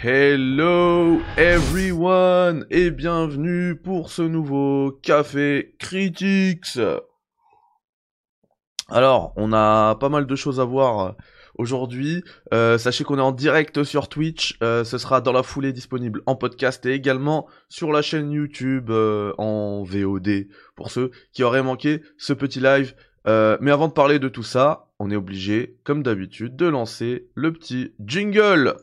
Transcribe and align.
Hello 0.00 1.20
everyone 1.36 2.66
et 2.70 2.92
bienvenue 2.92 3.74
pour 3.74 4.12
ce 4.12 4.22
nouveau 4.22 4.92
Café 5.02 5.74
Critics. 5.80 6.78
Alors, 8.88 9.32
on 9.34 9.52
a 9.52 9.96
pas 9.96 10.08
mal 10.08 10.26
de 10.26 10.36
choses 10.36 10.60
à 10.60 10.64
voir 10.64 11.16
aujourd'hui. 11.56 12.22
Euh, 12.54 12.78
sachez 12.78 13.02
qu'on 13.02 13.18
est 13.18 13.22
en 13.22 13.32
direct 13.32 13.82
sur 13.82 14.08
Twitch. 14.08 14.56
Euh, 14.62 14.84
ce 14.84 14.98
sera 14.98 15.20
dans 15.20 15.32
la 15.32 15.42
foulée 15.42 15.72
disponible 15.72 16.22
en 16.26 16.36
podcast 16.36 16.86
et 16.86 16.92
également 16.92 17.48
sur 17.68 17.90
la 17.90 18.00
chaîne 18.00 18.30
YouTube 18.30 18.90
euh, 18.90 19.32
en 19.36 19.82
VOD 19.82 20.46
pour 20.76 20.92
ceux 20.92 21.10
qui 21.32 21.42
auraient 21.42 21.64
manqué 21.64 22.02
ce 22.18 22.32
petit 22.32 22.60
live. 22.60 22.94
mais 23.26 23.72
avant 23.72 23.88
de 23.88 23.92
parler 23.94 24.20
de 24.20 24.28
tout 24.28 24.44
ça, 24.44 24.92
on 25.00 25.10
est 25.10 25.16
obligé, 25.16 25.76
comme 25.82 26.04
d'habitude, 26.04 26.54
de 26.54 26.66
lancer 26.66 27.26
le 27.34 27.52
petit 27.52 27.94
jingle. 27.98 28.76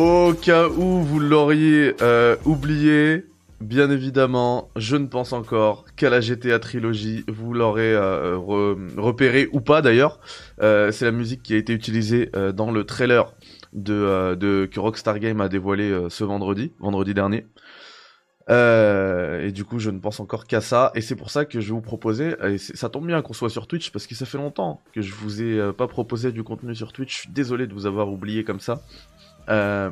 Au 0.00 0.32
cas 0.32 0.68
où 0.68 1.02
vous 1.02 1.18
l'auriez 1.18 1.92
euh, 2.02 2.36
oublié, 2.44 3.24
bien 3.60 3.90
évidemment, 3.90 4.70
je 4.76 4.94
ne 4.94 5.08
pense 5.08 5.32
encore 5.32 5.86
qu'à 5.96 6.08
la 6.08 6.20
GTA 6.20 6.60
Trilogy. 6.60 7.24
Vous 7.26 7.52
l'aurez 7.52 7.94
euh, 7.94 8.36
repéré 8.96 9.48
ou 9.50 9.60
pas 9.60 9.82
d'ailleurs. 9.82 10.20
Euh, 10.62 10.92
c'est 10.92 11.04
la 11.04 11.10
musique 11.10 11.42
qui 11.42 11.54
a 11.54 11.56
été 11.56 11.72
utilisée 11.72 12.30
dans 12.54 12.70
le 12.70 12.84
trailer 12.84 13.34
que 13.74 14.78
Rockstar 14.78 15.18
Game 15.18 15.40
a 15.40 15.48
dévoilé 15.48 16.06
ce 16.10 16.22
vendredi, 16.22 16.70
vendredi 16.78 17.12
dernier. 17.12 17.46
et 18.48 19.50
du 19.50 19.64
coup, 19.64 19.80
je 19.80 19.90
ne 19.90 19.98
pense 19.98 20.20
encore 20.20 20.46
qu'à 20.46 20.60
ça. 20.60 20.92
Et 20.94 21.00
c'est 21.00 21.16
pour 21.16 21.32
ça 21.32 21.44
que 21.44 21.60
je 21.60 21.66
vais 21.66 21.74
vous 21.74 21.80
proposer, 21.80 22.36
et 22.44 22.58
ça 22.58 22.88
tombe 22.88 23.08
bien 23.08 23.20
qu'on 23.20 23.32
soit 23.32 23.50
sur 23.50 23.66
Twitch, 23.66 23.90
parce 23.90 24.06
que 24.06 24.14
ça 24.14 24.26
fait 24.26 24.38
longtemps 24.38 24.80
que 24.92 25.02
je 25.02 25.12
vous 25.12 25.42
ai 25.42 25.72
pas 25.72 25.88
proposé 25.88 26.30
du 26.30 26.44
contenu 26.44 26.72
sur 26.76 26.92
Twitch. 26.92 27.12
Je 27.16 27.20
suis 27.22 27.32
désolé 27.32 27.66
de 27.66 27.74
vous 27.74 27.86
avoir 27.86 28.08
oublié 28.12 28.44
comme 28.44 28.60
ça. 28.60 28.80
Euh, 29.48 29.90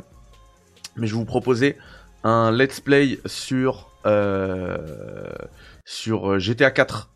mais 0.97 1.07
je 1.07 1.15
vais 1.15 1.19
vous 1.19 1.25
proposer 1.25 1.77
un 2.25 2.51
let's 2.51 2.81
play 2.81 3.19
sur, 3.27 3.91
euh, 4.07 5.33
sur 5.85 6.33
euh, 6.33 6.39
GTA 6.39 6.71
4. 6.71 7.13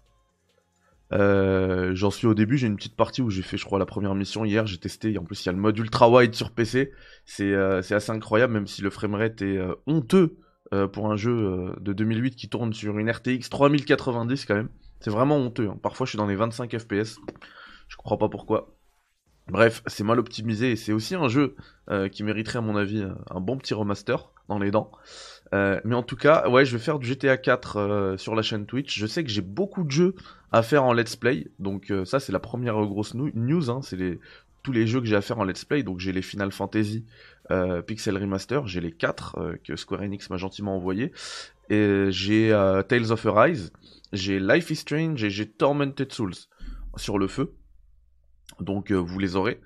J'en 1.12 2.10
suis 2.10 2.26
au 2.26 2.34
début, 2.34 2.56
j'ai 2.56 2.66
une 2.66 2.76
petite 2.76 2.96
partie 2.96 3.22
où 3.22 3.30
j'ai 3.30 3.42
fait, 3.42 3.56
je 3.56 3.64
crois, 3.64 3.78
la 3.78 3.86
première 3.86 4.14
mission 4.14 4.44
hier. 4.44 4.66
J'ai 4.66 4.78
testé. 4.78 5.16
En 5.18 5.24
plus, 5.24 5.44
il 5.44 5.46
y 5.46 5.48
a 5.48 5.52
le 5.52 5.58
mode 5.58 5.78
ultra 5.78 6.08
wide 6.08 6.34
sur 6.34 6.52
PC. 6.52 6.92
C'est 7.24 7.54
assez 7.54 8.10
incroyable, 8.10 8.52
même 8.52 8.66
si 8.66 8.82
le 8.82 8.90
framerate 8.90 9.42
est 9.42 9.58
honteux 9.86 10.36
pour 10.92 11.10
un 11.10 11.16
jeu 11.16 11.74
de 11.80 11.92
2008 11.92 12.36
qui 12.36 12.48
tourne 12.48 12.72
sur 12.72 12.96
une 12.98 13.10
RTX 13.10 13.48
3090 13.50 14.44
quand 14.44 14.54
même. 14.54 14.68
C'est 15.00 15.10
vraiment 15.10 15.38
honteux. 15.38 15.68
Hein. 15.68 15.78
Parfois, 15.82 16.06
je 16.06 16.10
suis 16.10 16.18
dans 16.18 16.26
les 16.26 16.36
25 16.36 16.78
FPS. 16.78 17.18
Je 17.88 17.96
comprends 17.96 18.18
pas 18.18 18.28
pourquoi. 18.28 18.76
Bref, 19.50 19.82
c'est 19.86 20.04
mal 20.04 20.18
optimisé 20.18 20.72
et 20.72 20.76
c'est 20.76 20.92
aussi 20.92 21.14
un 21.14 21.28
jeu 21.28 21.56
euh, 21.90 22.08
qui 22.08 22.22
mériterait 22.22 22.58
à 22.58 22.62
mon 22.62 22.76
avis 22.76 23.04
un 23.30 23.40
bon 23.40 23.56
petit 23.58 23.74
remaster 23.74 24.30
dans 24.48 24.58
les 24.58 24.70
dents. 24.70 24.92
Euh, 25.52 25.80
mais 25.84 25.96
en 25.96 26.04
tout 26.04 26.16
cas, 26.16 26.48
ouais, 26.48 26.64
je 26.64 26.76
vais 26.76 26.82
faire 26.82 26.98
du 27.00 27.06
GTA 27.06 27.36
4 27.36 27.76
euh, 27.76 28.16
sur 28.16 28.34
la 28.36 28.42
chaîne 28.42 28.66
Twitch. 28.66 28.96
Je 28.96 29.06
sais 29.06 29.24
que 29.24 29.30
j'ai 29.30 29.42
beaucoup 29.42 29.82
de 29.82 29.90
jeux 29.90 30.14
à 30.52 30.62
faire 30.62 30.84
en 30.84 30.92
let's 30.92 31.16
play, 31.16 31.48
donc 31.58 31.92
ça 32.04 32.18
c'est 32.18 32.32
la 32.32 32.38
première 32.40 32.74
grosse 32.86 33.14
news. 33.14 33.70
Hein, 33.70 33.80
c'est 33.82 34.18
tous 34.62 34.72
les 34.72 34.86
jeux 34.86 35.00
que 35.00 35.06
j'ai 35.06 35.16
à 35.16 35.20
faire 35.20 35.38
en 35.38 35.44
let's 35.44 35.64
play. 35.64 35.82
Donc 35.82 36.00
j'ai 36.00 36.12
les 36.12 36.22
Final 36.22 36.52
Fantasy 36.52 37.04
Pixel 37.86 38.16
Remaster, 38.16 38.66
j'ai 38.66 38.80
les 38.80 38.92
4 38.92 39.58
que 39.64 39.76
Square 39.76 40.02
Enix 40.02 40.28
m'a 40.30 40.36
gentiment 40.36 40.76
envoyé, 40.76 41.12
et 41.68 42.06
j'ai 42.10 42.50
Tales 42.88 43.12
of 43.12 43.26
Arise, 43.26 43.72
j'ai 44.12 44.40
Life 44.40 44.70
is 44.70 44.76
Strange 44.76 45.22
et 45.22 45.30
j'ai 45.30 45.46
Tormented 45.46 46.12
Souls 46.12 46.34
sur 46.96 47.18
le 47.18 47.28
feu 47.28 47.54
donc 48.58 48.90
euh, 48.90 48.96
vous 48.96 49.18
les 49.18 49.36
aurez. 49.36 49.60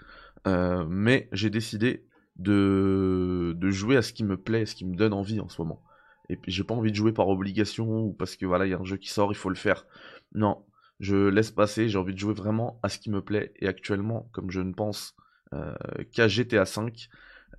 Euh, 0.46 0.84
mais 0.88 1.28
j'ai 1.32 1.50
décidé 1.50 2.04
de, 2.36 3.56
jouer 3.70 3.96
à 3.96 4.02
ce 4.02 4.12
qui 4.12 4.24
me 4.24 4.36
plaît, 4.36 4.66
ce 4.66 4.74
qui 4.74 4.84
me 4.84 4.96
donne 4.96 5.12
envie 5.12 5.40
en 5.40 5.48
ce 5.48 5.60
moment. 5.60 5.82
Et 6.28 6.36
puis 6.36 6.52
j'ai 6.52 6.64
pas 6.64 6.74
envie 6.74 6.90
de 6.90 6.96
jouer 6.96 7.12
par 7.12 7.28
obligation 7.28 7.86
ou 7.86 8.12
parce 8.12 8.36
que 8.36 8.46
voilà, 8.46 8.66
il 8.66 8.70
y 8.70 8.74
a 8.74 8.78
un 8.78 8.84
jeu 8.84 8.96
qui 8.96 9.10
sort, 9.10 9.32
il 9.32 9.36
faut 9.36 9.50
le 9.50 9.54
faire. 9.54 9.86
Non, 10.34 10.64
je 11.00 11.16
laisse 11.28 11.50
passer, 11.50 11.88
j'ai 11.88 11.98
envie 11.98 12.14
de 12.14 12.18
jouer 12.18 12.34
vraiment 12.34 12.78
à 12.82 12.88
ce 12.88 12.98
qui 12.98 13.10
me 13.10 13.22
plaît. 13.22 13.52
Et 13.60 13.68
actuellement, 13.68 14.28
comme 14.32 14.50
je 14.50 14.60
ne 14.60 14.72
pense 14.72 15.14
euh, 15.52 15.74
qu'à 16.12 16.28
GTA 16.28 16.64
5, 16.64 17.08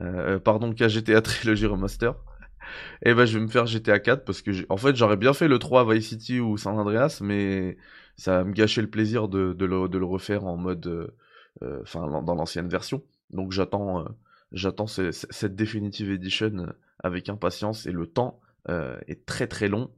euh, 0.01 0.39
pardon, 0.39 0.73
qu'à 0.73 0.87
GTA 0.87 1.21
Trilogy 1.21 1.65
Remaster, 1.65 2.15
et 3.03 3.11
eh 3.11 3.13
ben 3.13 3.25
je 3.25 3.37
vais 3.37 3.43
me 3.43 3.49
faire 3.49 3.67
GTA 3.67 3.99
4 3.99 4.25
parce 4.25 4.41
que 4.41 4.51
en 4.69 4.77
fait 4.77 4.95
j'aurais 4.95 5.17
bien 5.17 5.33
fait 5.33 5.47
le 5.47 5.59
3 5.59 5.93
Vice 5.93 6.09
City 6.09 6.39
ou 6.39 6.57
San 6.57 6.79
Andreas, 6.79 7.19
mais 7.21 7.77
ça 8.17 8.37
va 8.37 8.43
me 8.43 8.53
gâcher 8.53 8.81
le 8.81 8.89
plaisir 8.89 9.27
de, 9.27 9.55
le, 9.65 10.05
refaire 10.05 10.45
en 10.45 10.57
mode 10.57 11.13
euh, 11.61 11.81
enfin 11.81 12.21
dans 12.21 12.35
l'ancienne 12.35 12.67
version. 12.67 13.03
Donc 13.29 13.51
j'attends 13.51 14.05
euh, 14.53 15.11
cette 15.11 15.55
Definitive 15.55 16.11
Edition 16.11 16.57
euh, 16.57 16.71
avec 16.99 17.29
impatience 17.29 17.85
et 17.85 17.91
le 17.91 18.07
temps 18.07 18.39
est 18.67 19.27
très 19.27 19.45
très 19.45 19.67
long. 19.67 19.91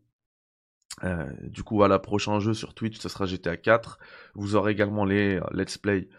du 1.42 1.64
coup, 1.64 1.78
voilà, 1.78 2.00
prochain 2.00 2.42
jeu 2.42 2.54
sur 2.54 2.74
Twitch, 2.74 2.98
ce 2.98 3.08
sera 3.08 3.26
GTA 3.26 3.56
4. 3.56 3.98
Vous 4.36 4.58
aurez 4.58 4.74
également 4.74 5.06
les 5.06 5.40
let's 5.54 5.78
play 5.78 6.10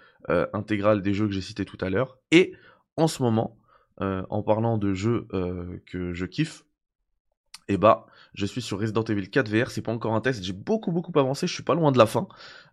intégrales 0.55 1.03
des 1.03 1.13
jeux 1.13 1.27
que 1.27 1.35
j'ai 1.35 1.43
cités 1.43 1.67
tout 1.67 1.77
à 1.83 1.91
l'heure. 1.91 2.17
Et 2.31 2.55
en 2.97 3.07
ce 3.07 3.23
moment, 3.23 3.59
en 3.99 4.43
parlant 4.43 4.79
de 4.79 4.95
jeux 4.95 5.29
que 5.85 6.15
je 6.15 6.25
kiffe, 6.25 6.65
et 7.69 7.75
eh 7.75 7.77
bah 7.77 8.07
je 8.39 8.47
suis 8.47 8.63
sur 8.63 8.79
Resident 8.79 9.03
Evil 9.03 9.29
4 9.29 9.51
VR, 9.51 9.71
c'est 9.73 9.83
pas 9.83 9.91
encore 9.91 10.15
un 10.15 10.21
test, 10.21 10.45
j'ai 10.45 10.53
beaucoup 10.53 10.93
beaucoup 10.93 11.11
avancé, 11.19 11.49
je 11.49 11.53
suis 11.53 11.65
pas 11.65 11.75
loin 11.75 11.91
de 11.91 11.99
la 11.99 12.07
fin. 12.07 12.29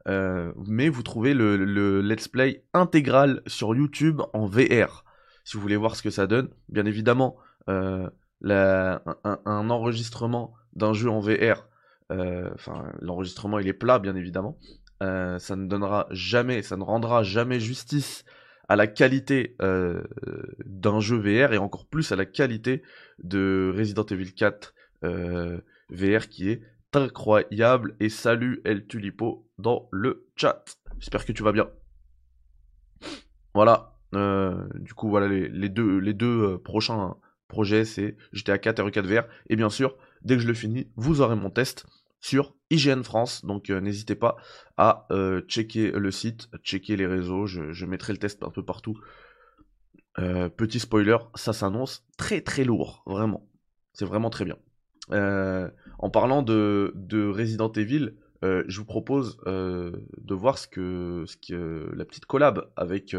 Euh, 0.07 0.53
mais 0.67 0.89
vous 0.89 1.01
trouvez 1.01 1.33
le, 1.33 2.01
let's 2.01 2.27
play 2.27 2.63
intégral 2.75 3.41
sur 3.47 3.73
YouTube 3.75 4.21
en 4.33 4.45
VR. 4.45 5.03
Si 5.43 5.57
vous 5.57 5.61
voulez 5.61 5.75
voir 5.75 5.95
ce 5.95 6.03
que 6.03 6.11
ça 6.11 6.27
donne, 6.27 6.49
bien 6.69 6.85
évidemment, 6.85 7.37
euh, 7.67 8.07
un, 8.43 9.69
enregistrement 9.71 10.53
d'un 10.73 10.93
jeu 10.93 11.09
en 11.09 11.19
VR, 11.19 11.67
euh, 12.11 12.47
enfin 12.53 12.91
l'enregistrement 13.01 13.57
il 13.57 13.67
est 13.67 13.73
plat 13.73 13.97
bien 13.97 14.15
évidemment, 14.15 14.59
ça 15.01 15.55
ne 15.55 15.65
donnera 15.65 16.05
jamais, 16.11 16.61
ça 16.61 16.77
ne 16.77 16.83
rendra 16.83 17.23
jamais 17.23 17.59
justice 17.59 18.23
à 18.69 18.75
la 18.75 18.85
qualité 18.85 19.57
d'un 19.59 20.99
jeu 20.99 21.17
VR 21.17 21.53
et 21.53 21.57
encore 21.57 21.87
plus 21.87 22.11
à 22.11 22.15
la 22.15 22.25
qualité 22.25 22.83
de 23.23 23.73
Resident 23.75 24.05
Evil 24.05 24.31
4 24.31 24.74
VR 25.01 26.29
qui 26.29 26.49
est 26.49 26.61
incroyable. 26.93 27.95
Et 27.99 28.09
salut 28.09 28.61
El 28.65 28.87
Tulipo 28.87 29.47
dans 29.57 29.87
le 29.91 30.27
chat. 30.35 30.63
J'espère 30.99 31.25
que 31.25 31.31
tu 31.31 31.43
vas 31.43 31.51
bien. 31.51 31.69
Voilà. 33.53 33.95
Euh, 34.13 34.67
du 34.75 34.93
coup, 34.93 35.09
voilà 35.09 35.27
les, 35.27 35.69
deux, 35.69 36.23
euh, 36.23 36.57
prochains 36.57 37.15
projets, 37.47 37.85
c'est 37.85 38.15
GTA 38.31 38.57
4 38.57 38.79
et 38.79 38.83
RE4 38.83 39.01
VR. 39.01 39.27
Et 39.49 39.55
bien 39.55 39.69
sûr, 39.69 39.97
dès 40.21 40.35
que 40.35 40.41
je 40.41 40.47
le 40.47 40.53
finis, 40.53 40.89
vous 40.95 41.21
aurez 41.21 41.35
mon 41.35 41.49
test 41.49 41.85
sur 42.21 42.55
IGN 42.69 43.03
France. 43.03 43.45
Donc 43.45 43.69
euh, 43.69 43.79
n'hésitez 43.79 44.15
pas 44.15 44.37
à 44.77 45.07
checker 45.47 45.91
le 45.91 46.11
site, 46.11 46.49
checker 46.63 46.95
les 46.95 47.07
réseaux. 47.07 47.45
Je, 47.45 47.85
mettrai 47.85 48.13
le 48.13 48.19
test 48.19 48.43
un 48.43 48.49
peu 48.49 48.63
partout. 48.63 48.99
petit 50.15 50.79
spoiler, 50.79 51.17
ça 51.35 51.53
s'annonce 51.53 52.05
très 52.17 52.41
très 52.41 52.63
lourd, 52.63 53.03
vraiment. 53.05 53.47
C'est 53.93 54.05
vraiment 54.05 54.29
très 54.29 54.45
bien. 54.45 54.57
Euh, 55.11 55.69
en 55.99 56.09
parlant 56.09 56.41
de, 56.41 56.93
Resident 57.29 57.71
Evil, 57.71 58.15
euh, 58.43 58.63
je 58.67 58.79
vous 58.79 58.85
propose 58.85 59.37
euh, 59.47 59.91
de 60.17 60.33
voir 60.33 60.57
ce 60.57 60.67
que, 60.67 61.23
ce 61.25 61.37
que 61.37 61.89
la 61.95 62.03
petite 62.05 62.25
collab 62.25 62.69
avec, 62.75 63.15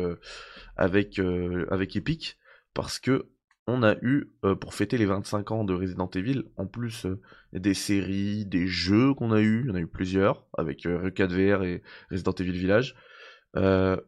avec, 0.77 1.21
avec 1.71 1.97
Epic, 1.97 2.39
parce 2.75 2.99
que 2.99 3.29
on 3.69 3.83
a 3.83 3.97
eu, 4.01 4.31
pour 4.61 4.75
fêter 4.75 4.97
les 4.97 5.07
25 5.07 5.51
ans 5.51 5.65
de 5.65 5.75
Resident 5.75 6.09
Evil, 6.15 6.45
en 6.57 6.67
plus 6.67 7.05
des 7.53 7.75
séries, 7.75 8.47
des 8.47 8.69
jeux 8.69 9.13
qu'on 9.13 9.33
a 9.33 9.41
eu, 9.41 9.69
en 9.69 9.75
a 9.75 9.81
eu 9.81 9.89
plusieurs, 9.89 10.47
avec 10.57 10.85
RE4VR 10.85 11.65
et 11.65 11.83
Resident 12.09 12.31
Evil 12.33 12.53
Village. 12.53 12.95
en 13.57 13.99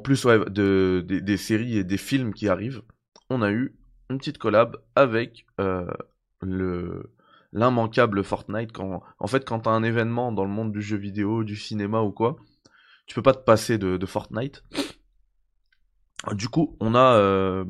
plus 0.00 0.26
de, 0.26 1.04
des 1.06 1.36
séries 1.36 1.78
et 1.78 1.84
des 1.84 1.96
films 1.96 2.34
qui 2.34 2.48
arrivent, 2.48 2.82
on 3.30 3.42
a 3.42 3.52
eu 3.52 3.76
petite 4.18 4.38
collab 4.38 4.76
avec 4.94 5.46
euh, 5.60 5.90
le 6.40 7.12
l'immanquable 7.52 8.24
Fortnite. 8.24 8.72
Quand, 8.72 9.02
en 9.20 9.26
fait, 9.28 9.44
quand 9.44 9.60
tu 9.60 9.68
as 9.68 9.72
un 9.72 9.84
événement 9.84 10.32
dans 10.32 10.44
le 10.44 10.50
monde 10.50 10.72
du 10.72 10.82
jeu 10.82 10.96
vidéo, 10.96 11.44
du 11.44 11.54
cinéma 11.54 12.02
ou 12.02 12.10
quoi, 12.10 12.36
tu 13.06 13.14
peux 13.14 13.22
pas 13.22 13.32
te 13.32 13.44
passer 13.44 13.78
de, 13.78 14.06
Fortnite. 14.06 14.64
Du 16.32 16.48
coup, 16.48 16.76
on 16.80 16.96
a, 16.96 17.16
euh, 17.16 17.64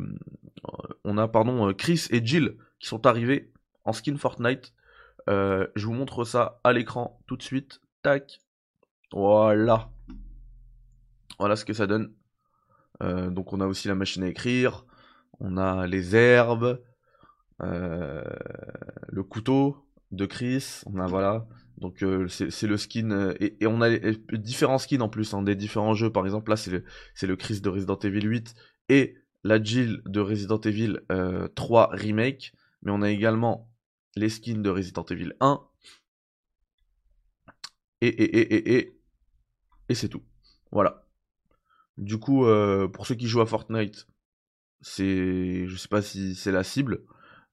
on 1.05 1.19
a 1.19 1.29
pardon, 1.29 1.75
Chris 1.75 2.06
et 2.11 2.25
Jill 2.25 2.56
qui 2.79 2.88
sont 2.88 3.06
arrivés 3.06 3.52
en 3.85 3.93
skin 3.93 4.17
Fortnite. 4.17 4.73
Euh, 5.29 5.67
je 5.75 5.87
vous 5.87 5.93
montre 5.93 6.25
ça 6.25 6.61
à 6.64 6.73
l'écran 6.73 7.20
tout 7.26 7.37
de 7.37 7.43
suite. 7.43 7.81
tac. 8.02 8.41
Voilà. 9.12 9.91
Voilà 11.38 11.56
ce 11.56 11.64
que 11.64 11.73
ça 11.73 11.87
donne. 11.87 12.12
Euh, 13.02 13.31
donc 13.31 13.52
on 13.52 13.61
a 13.61 13.67
aussi 13.67 13.88
la 13.88 13.94
machine 13.94 14.23
à 14.23 14.29
écrire, 14.29 14.85
on 15.40 15.56
a 15.56 15.86
les 15.86 16.16
herbes, 16.16 16.82
euh, 17.62 18.22
le 19.08 19.22
couteau 19.22 19.86
de 20.10 20.26
Chris, 20.26 20.82
on 20.86 20.98
a 20.98 21.06
voilà. 21.06 21.46
Donc 21.78 22.02
euh, 22.02 22.28
c'est 22.28 22.66
le 22.66 22.76
skin 22.76 23.34
et, 23.40 23.56
on 23.66 23.81
a 23.81 23.90
différents 24.32 24.78
skins 24.78 25.02
en 25.02 25.08
plus 25.08 25.34
hein, 25.34 25.42
des 25.42 25.56
différents 25.56 25.94
jeux. 25.94 26.10
Par 26.10 26.25
exemple 26.25 26.50
là 26.50 26.56
c'est 26.56 26.70
le 26.70 26.84
le 27.22 27.36
Chris 27.36 27.60
de 27.60 27.69
Resident 27.69 27.98
Evil 27.98 28.22
8 28.22 28.54
et 28.90 29.16
la 29.42 29.62
Jill 29.62 30.00
de 30.06 30.20
Resident 30.20 30.60
Evil 30.60 31.00
3 31.54 31.90
remake. 31.92 32.52
Mais 32.82 32.92
on 32.92 33.02
a 33.02 33.10
également 33.10 33.70
les 34.14 34.28
skins 34.28 34.62
de 34.62 34.70
Resident 34.70 35.04
Evil 35.10 35.32
1 35.40 35.60
et 38.02 38.94
et 39.88 39.94
c'est 39.94 40.08
tout. 40.08 40.22
Voilà. 40.70 41.06
Du 41.98 42.19
coup, 42.19 42.46
euh, 42.46 42.88
pour 42.88 43.06
ceux 43.06 43.14
qui 43.14 43.28
jouent 43.28 43.40
à 43.40 43.46
Fortnite, 43.46 44.08
c'est, 44.84 45.66
je 45.66 45.76
sais 45.76 45.88
pas 45.88 46.02
si 46.02 46.34
c'est 46.34 46.52
la 46.52 46.62
cible, 46.62 47.00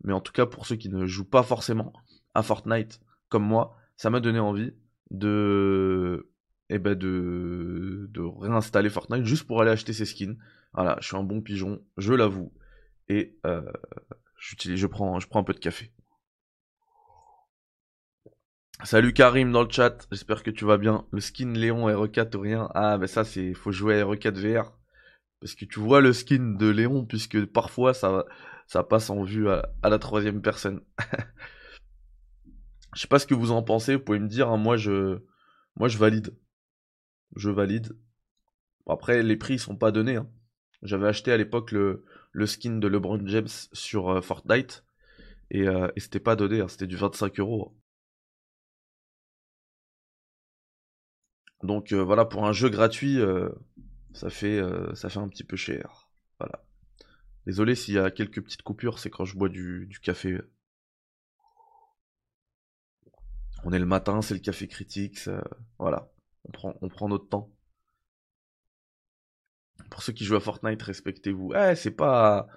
mais 0.04 0.12
en 0.12 0.20
tout 0.20 0.34
cas 0.34 0.46
pour 0.46 0.66
ceux 0.66 0.76
qui 0.76 0.90
ne 0.90 1.06
jouent 1.06 1.30
pas 1.30 1.44
forcément 1.44 1.94
à 2.34 2.44
Fortnite 2.44 3.00
comme 3.30 3.44
moi, 3.44 3.78
ça 3.96 4.10
m'a 4.10 4.20
donné 4.20 4.40
envie 4.40 4.74
de, 5.12 6.30
eh 6.70 6.78
ben 6.78 6.94
de, 6.94 8.10
de 8.12 8.22
réinstaller 8.22 8.90
Fortnite 8.90 9.24
juste 9.24 9.48
pour 9.48 9.62
aller 9.62 9.72
acheter 9.72 9.94
ces 9.94 10.06
skins. 10.06 10.38
Voilà, 10.74 10.98
je 11.00 11.08
suis 11.08 11.16
un 11.16 11.24
bon 11.24 11.42
pigeon, 11.42 11.82
je 11.98 12.14
l'avoue, 12.14 12.52
et 13.08 13.40
euh, 13.46 13.62
je 14.36 14.88
prends, 14.88 15.22
je 15.22 15.28
prends 15.30 15.40
un 15.40 15.44
peu 15.46 15.54
de 15.54 15.60
café. 15.60 15.94
Salut 18.84 19.14
Karim 19.14 19.54
dans 19.54 19.64
le 19.64 19.70
chat, 19.70 20.06
j'espère 20.12 20.44
que 20.44 20.52
tu 20.52 20.66
vas 20.66 20.78
bien. 20.78 21.06
Le 21.12 21.22
skin 21.22 21.54
Léon 21.54 21.88
RE4 21.88 22.36
ou 22.36 22.42
rien. 22.42 22.70
Ah 22.74 22.98
ben 22.98 23.08
ça 23.08 23.24
c'est 23.24 23.54
faut 23.54 23.72
jouer 23.72 24.02
à 24.02 24.06
RE4 24.06 24.34
VR. 24.34 24.81
Parce 25.42 25.56
que 25.56 25.66
tu 25.66 25.80
vois 25.80 26.02
le 26.02 26.14
skin 26.14 26.56
de 26.58 26.68
Léon 26.68 27.06
puisque 27.06 27.46
parfois 27.46 27.94
ça, 27.94 28.26
ça 28.68 28.84
passe 28.84 29.10
en 29.10 29.24
vue 29.24 29.50
à, 29.50 29.64
la 29.84 30.00
troisième 30.00 30.42
personne. 30.42 30.82
Je 32.94 33.02
sais 33.02 33.08
pas 33.08 33.20
ce 33.20 33.28
que 33.28 33.34
vous 33.34 33.52
en 33.52 33.64
pensez, 33.64 33.96
vous 33.96 34.04
pouvez 34.04 34.20
me 34.20 34.28
dire, 34.28 34.50
hein. 34.50 34.58
moi 34.58 34.76
je 34.78 35.20
moi 35.78 35.88
je 35.88 35.98
valide. 35.98 36.38
Je 37.36 37.50
valide. 37.50 37.98
Après 38.88 39.24
les 39.24 39.38
prix 39.38 39.58
sont 39.60 39.78
pas 39.78 39.92
donnés. 39.92 40.18
Hein. 40.18 40.30
J'avais 40.84 41.08
acheté 41.08 41.32
à 41.32 41.38
l'époque 41.38 41.72
le, 41.72 42.06
le 42.32 42.46
skin 42.46 42.78
de 42.78 42.88
LeBron 42.88 43.26
James 43.28 43.48
sur 43.74 44.10
euh, 44.10 44.22
Fortnite 44.22 44.84
et, 45.52 45.68
euh, 45.68 45.90
et 45.96 46.00
c'était 46.00 46.20
pas 46.20 46.36
donné, 46.36 46.62
hein. 46.62 46.68
c'était 46.68 46.88
du 46.88 46.98
25 46.98 47.40
euros. 47.40 47.76
Donc 51.64 51.92
euh, 51.92 52.04
voilà, 52.04 52.26
pour 52.26 52.46
un 52.46 52.54
jeu 52.54 52.70
gratuit, 52.70 53.20
euh, 53.20 53.50
ça, 54.14 54.30
fait, 54.30 54.60
euh, 54.60 54.94
ça 54.96 55.10
fait 55.10 55.20
un 55.20 55.28
petit 55.28 55.44
peu 55.44 55.56
cher. 55.56 56.10
Voilà. 56.40 56.64
Désolé 57.46 57.76
s'il 57.76 57.96
y 57.96 58.00
a 58.00 58.12
quelques 58.12 58.42
petites 58.42 58.64
coupures, 58.64 59.00
c'est 59.00 59.10
quand 59.10 59.26
je 59.26 59.38
bois 59.38 59.50
du, 59.50 59.90
café. 60.02 60.40
On 63.64 63.72
est 63.74 63.80
le 63.80 63.86
matin, 63.86 64.22
c'est 64.22 64.34
le 64.34 64.40
café 64.40 64.68
critique, 64.68 65.20
voilà. 65.78 66.12
On 66.46 66.52
prend, 66.52 66.74
on 66.82 66.90
prend 66.90 67.08
notre 67.08 67.30
temps. 67.30 67.52
Pour 69.90 70.04
ceux 70.04 70.14
qui 70.14 70.26
jouent 70.26 70.36
à 70.36 70.40
Fortnite, 70.40 70.82
respectez-vous. 70.82 71.54
Eh, 71.54 71.76
c'est 71.76 71.92
pas. 71.92 72.48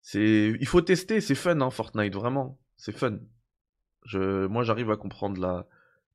C'est. 0.00 0.56
Il 0.60 0.66
faut 0.66 0.80
tester, 0.80 1.20
c'est 1.20 1.34
fun, 1.34 1.60
hein, 1.60 1.70
Fortnite, 1.70 2.14
vraiment. 2.14 2.58
C'est 2.76 2.92
fun. 2.92 3.18
Je... 4.04 4.46
Moi, 4.46 4.62
j'arrive 4.62 4.90
à 4.90 4.96
comprendre 4.96 5.40
la 5.40 5.66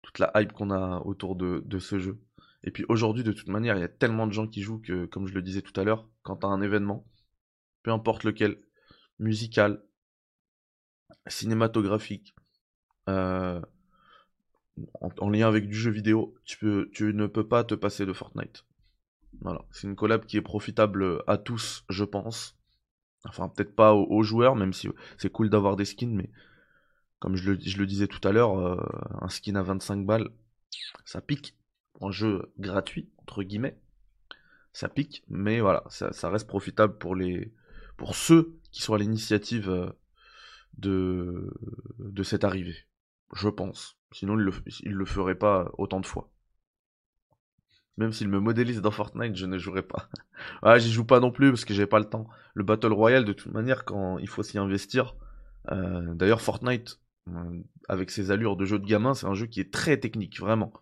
toute 0.03 0.19
la 0.19 0.31
hype 0.35 0.53
qu'on 0.53 0.69
a 0.69 0.99
autour 0.99 1.35
de, 1.35 1.79
ce 1.79 1.97
jeu. 1.97 2.21
Et 2.63 2.71
puis 2.71 2.85
aujourd'hui, 2.87 3.23
de 3.23 3.33
toute 3.33 3.49
manière, 3.49 3.75
il 3.75 3.81
y 3.81 3.83
a 3.83 3.89
tellement 3.89 4.27
de 4.27 4.31
gens 4.31 4.47
qui 4.47 4.61
jouent 4.61 4.79
que, 4.79 5.05
comme 5.05 5.27
je 5.27 5.33
le 5.33 5.41
disais 5.41 5.61
tout 5.61 5.77
à 5.79 5.83
l'heure, 5.83 6.07
quand 6.21 6.37
tu 6.37 6.45
as 6.45 6.49
un 6.49 6.61
événement, 6.61 7.05
peu 7.83 7.91
importe 7.91 8.23
lequel, 8.23 8.61
musical, 9.19 9.83
cinématographique, 11.27 12.35
euh, 13.09 13.61
en, 15.19 15.29
lien 15.29 15.47
avec 15.47 15.67
du 15.67 15.75
jeu 15.75 15.91
vidéo, 15.91 16.35
tu, 16.45 16.65
ne 17.13 17.27
peux 17.27 17.47
pas 17.47 17.63
te 17.63 17.75
passer 17.75 18.05
de 18.05 18.13
Fortnite. 18.13 18.65
Voilà, 19.41 19.65
c'est 19.71 19.87
une 19.87 19.95
collab 19.95 20.25
qui 20.25 20.37
est 20.37 20.41
profitable 20.41 21.21
à 21.27 21.37
tous, 21.37 21.83
je 21.89 22.03
pense. 22.03 22.57
Enfin, 23.25 23.49
peut-être 23.49 23.75
pas 23.75 23.93
aux 23.93 24.23
joueurs, 24.23 24.55
même 24.55 24.73
si 24.73 24.89
c'est 25.17 25.31
cool 25.31 25.49
d'avoir 25.49 25.75
des 25.75 25.85
skins, 25.85 26.13
mais 26.13 26.29
comme 27.19 27.35
je 27.35 27.51
le, 27.51 27.85
disais 27.85 28.07
tout 28.07 28.25
à 28.27 28.31
l'heure, 28.31 28.59
euh, 28.59 28.77
un 29.21 29.29
skin 29.29 29.55
à 29.55 29.63
25 29.63 30.05
balles, 30.05 30.29
ça 31.05 31.21
pique. 31.21 31.55
Un 32.03 32.11
jeu 32.11 32.51
gratuit, 32.59 33.09
entre 33.17 33.43
guillemets, 33.43 33.79
ça 34.73 34.89
pique, 34.89 35.23
mais 35.29 35.61
voilà, 35.61 35.83
ça, 35.89 36.29
reste 36.29 36.47
profitable 36.47 36.97
pour, 36.97 37.15
les, 37.15 37.53
pour 37.95 38.15
ceux 38.15 38.59
qui 38.71 38.81
sont 38.81 38.93
à 38.93 38.97
l'initiative 38.97 39.69
euh, 39.69 39.89
de, 40.77 42.23
cette 42.23 42.43
arrivée. 42.43 42.75
Je 43.33 43.47
pense. 43.47 43.97
Sinon, 44.11 44.37
il 44.37 44.43
le, 44.43 44.53
le 44.83 45.05
ferait 45.05 45.35
pas 45.35 45.71
autant 45.77 46.01
de 46.01 46.05
fois. 46.05 46.29
Même 47.97 48.11
s'il 48.11 48.27
me 48.27 48.39
modélise 48.39 48.81
dans 48.81 48.91
Fortnite, 48.91 49.35
je 49.35 49.45
ne 49.45 49.57
jouerai 49.57 49.83
pas. 49.83 50.09
ah, 50.63 50.79
j'y 50.79 50.91
joue 50.91 51.05
pas 51.05 51.19
non 51.19 51.31
plus 51.31 51.51
parce 51.51 51.63
que 51.63 51.73
j'ai 51.73 51.85
pas 51.85 51.99
le 51.99 52.05
temps. 52.05 52.27
Le 52.53 52.63
Battle 52.63 52.91
Royale, 52.91 53.23
de 53.25 53.33
toute 53.33 53.53
manière, 53.53 53.85
quand 53.85 54.17
il 54.17 54.27
faut 54.27 54.43
s'y 54.43 54.57
investir. 54.57 55.15
Euh, 55.71 56.13
d'ailleurs, 56.15 56.41
Fortnite, 56.41 56.99
euh, 57.29 57.61
avec 57.87 58.09
ses 58.09 58.31
allures 58.31 58.57
de 58.57 58.65
jeu 58.65 58.79
de 58.79 58.85
gamin, 58.85 59.13
c'est 59.13 59.27
un 59.27 59.35
jeu 59.35 59.45
qui 59.45 59.59
est 59.61 59.71
très 59.71 59.97
technique, 59.97 60.39
vraiment. 60.39 60.73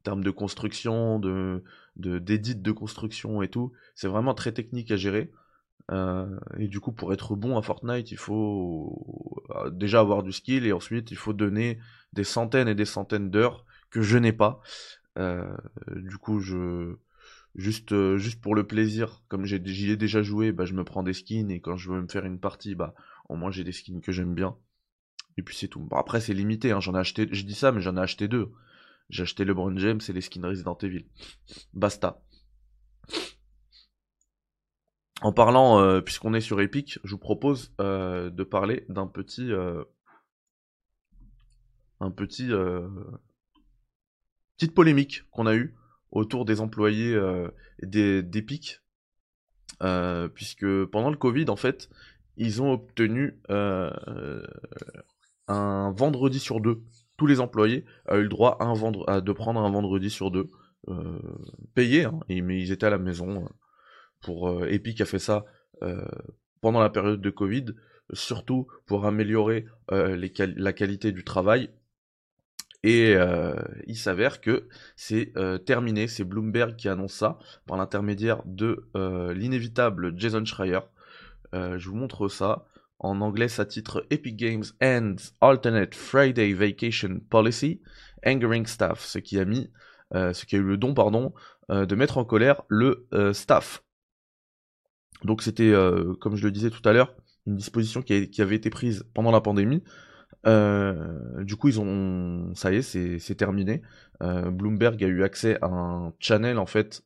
En 0.00 0.02
termes 0.02 0.24
de 0.24 0.30
construction, 0.30 1.18
de 1.18 1.62
d'édit 1.96 2.56
de, 2.56 2.72
construction 2.72 3.42
et 3.42 3.48
tout, 3.48 3.72
c'est 3.94 4.08
vraiment 4.08 4.34
très 4.34 4.52
technique 4.52 4.90
à 4.90 4.96
gérer. 4.96 5.30
Euh, 5.90 6.38
et 6.58 6.68
du 6.68 6.80
coup, 6.80 6.92
pour 6.92 7.12
être 7.12 7.36
bon 7.36 7.58
à 7.58 7.62
Fortnite, 7.62 8.10
il 8.10 8.16
faut 8.16 9.44
euh, 9.50 9.70
déjà 9.70 10.00
avoir 10.00 10.22
du 10.22 10.32
skill 10.32 10.64
et 10.64 10.72
ensuite 10.72 11.10
il 11.10 11.16
faut 11.16 11.32
donner 11.32 11.78
des 12.12 12.24
centaines 12.24 12.68
et 12.68 12.74
des 12.74 12.84
centaines 12.86 13.30
d'heures 13.30 13.66
que 13.90 14.00
je 14.00 14.16
n'ai 14.16 14.32
pas. 14.32 14.62
du 15.16 16.16
coup, 16.18 16.40
je 16.40 16.96
juste 17.56 18.16
juste 18.16 18.40
pour 18.40 18.54
le 18.54 18.66
plaisir, 18.66 19.22
comme 19.28 19.44
j'y 19.44 19.90
ai, 19.90 19.96
déjà 19.96 20.22
joué, 20.22 20.52
bah, 20.52 20.64
je 20.64 20.74
me 20.74 20.84
prends 20.84 21.02
des 21.02 21.12
skins 21.12 21.50
et 21.50 21.60
quand 21.60 21.76
je 21.76 21.90
veux 21.90 22.00
me 22.00 22.08
faire 22.08 22.24
une 22.24 22.38
partie, 22.40 22.74
bah 22.74 22.94
au 23.28 23.36
moins 23.36 23.50
j'ai 23.50 23.64
des 23.64 23.72
skins 23.72 24.00
que 24.00 24.12
j'aime 24.12 24.34
bien. 24.34 24.56
Et 25.36 25.42
puis 25.42 25.56
c'est 25.56 25.68
tout. 25.68 25.80
Bon, 25.80 25.96
après, 25.96 26.20
c'est 26.20 26.34
limité. 26.34 26.72
Hein. 26.72 26.80
J'en 26.80 26.94
ai 26.94 26.98
acheté. 26.98 27.28
Je 27.30 27.44
dis 27.44 27.54
ça, 27.54 27.72
mais 27.72 27.80
j'en 27.80 27.96
ai 27.96 28.00
acheté 28.00 28.28
deux. 28.28 28.52
J'ai 29.10 29.24
acheté 29.24 29.44
le 29.44 29.48
LeBron 29.48 29.76
James 29.76 30.00
et 30.08 30.12
les 30.12 30.20
skins 30.20 30.46
Resident 30.46 30.78
Evil. 30.78 31.04
Basta. 31.74 32.22
En 35.20 35.32
parlant, 35.32 35.80
euh, 35.80 36.00
puisqu'on 36.00 36.32
est 36.32 36.40
sur 36.40 36.60
Epic, 36.60 36.98
je 37.04 37.10
vous 37.10 37.18
propose 37.18 37.74
euh, 37.80 38.30
de 38.30 38.42
parler 38.44 38.86
d'un 38.88 39.06
petit. 39.06 39.52
Euh, 39.52 39.84
un 41.98 42.10
petit. 42.10 42.48
petite 44.56 44.74
polémique 44.74 45.24
qu'on 45.30 45.46
a 45.46 45.54
eue 45.54 45.76
autour 46.12 46.46
des 46.46 46.62
employés 46.62 47.14
d'Epic. 47.82 48.80
puisque 50.34 50.84
pendant 50.86 51.10
le 51.10 51.18
Covid, 51.18 51.50
en 51.50 51.56
fait, 51.56 51.90
ils 52.38 52.62
ont 52.62 52.72
obtenu 52.72 53.38
un 55.48 55.92
vendredi 55.92 56.38
sur 56.38 56.60
deux. 56.60 56.82
Tous 57.20 57.26
les 57.26 57.40
employés 57.40 57.84
ont 58.08 58.16
eu 58.16 58.22
le 58.22 58.30
droit 58.30 58.56
à, 58.60 58.64
un 58.64 59.20
de 59.20 59.32
prendre 59.32 59.60
un 59.60 59.70
vendredi 59.70 60.08
sur 60.08 60.30
deux, 60.30 60.48
euh, 60.88 61.20
payé, 61.74 62.06
hein, 62.06 62.18
mais 62.30 62.58
ils 62.58 62.72
étaient 62.72 62.86
à 62.86 62.90
la 62.90 62.96
maison. 62.96 63.44
Euh, 63.44 63.48
pour 64.22 64.48
euh, 64.48 64.66
Epic 64.70 65.02
a 65.02 65.04
fait 65.04 65.18
ça 65.18 65.44
pendant 66.62 66.80
la 66.80 66.88
période 66.88 67.20
de 67.20 67.28
Covid, 67.28 67.66
surtout 68.14 68.68
pour 68.86 69.04
améliorer 69.04 69.66
la 69.90 70.72
qualité 70.72 71.12
du 71.12 71.22
travail. 71.22 71.68
Et 72.84 73.14
il 73.86 73.98
s'avère 73.98 74.40
que 74.40 74.66
c'est 74.96 75.34
terminé, 75.66 76.08
c'est 76.08 76.24
Bloomberg 76.24 76.74
qui 76.76 76.88
annonce 76.88 77.12
ça 77.12 77.38
par 77.66 77.76
l'intermédiaire 77.76 78.42
de 78.46 78.88
l'inévitable 79.34 80.18
Jason 80.18 80.46
Schreier. 80.46 80.80
je 81.52 81.86
vous 81.86 81.96
montre 81.96 82.28
ça. 82.28 82.64
En 83.00 83.22
anglais, 83.22 83.48
ça 83.48 83.64
titre 83.64 84.06
Epic 84.10 84.36
Games 84.36 84.64
Ends 84.82 85.32
Alternate 85.40 85.94
Friday 85.94 86.52
Vacation 86.52 87.20
Policy, 87.30 87.80
Angering 88.26 88.66
Staff, 88.66 89.00
ce 89.00 89.18
qui 89.18 89.38
a 89.40 89.46
mis, 89.46 89.70
euh, 90.14 90.34
ce 90.34 90.44
qui 90.44 90.54
a 90.56 90.58
eu 90.58 90.62
le 90.62 90.76
don, 90.76 90.92
pardon, 90.92 91.32
euh, 91.70 91.86
de 91.86 91.94
mettre 91.94 92.18
en 92.18 92.26
colère 92.26 92.60
le 92.68 93.08
euh, 93.14 93.32
staff. 93.32 93.82
Donc 95.24 95.42
c'était, 95.42 95.74
comme 96.20 96.36
je 96.36 96.44
le 96.44 96.50
disais 96.50 96.70
tout 96.70 96.86
à 96.88 96.92
l'heure, 96.92 97.14
une 97.46 97.56
disposition 97.56 98.00
qui, 98.00 98.40
avait 98.40 98.56
été 98.56 98.70
prise 98.70 99.04
pendant 99.12 99.30
la 99.30 99.42
pandémie. 99.42 99.82
du 100.44 101.56
coup, 101.56 101.68
ils 101.68 101.78
ont, 101.78 102.54
ça 102.54 102.72
y 102.72 102.76
est, 102.76 103.18
c'est 103.18 103.34
terminé. 103.34 103.82
Bloomberg 104.20 105.02
a 105.04 105.08
eu 105.08 105.22
accès 105.22 105.58
à 105.60 105.66
un 105.66 106.14
channel 106.20 106.58
en 106.58 106.64
fait 106.64 107.02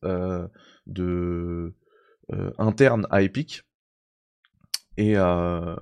de 0.86 1.74
interne 2.58 3.08
à 3.10 3.22
Epic 3.22 3.64
et 4.96 5.16
euh, 5.16 5.76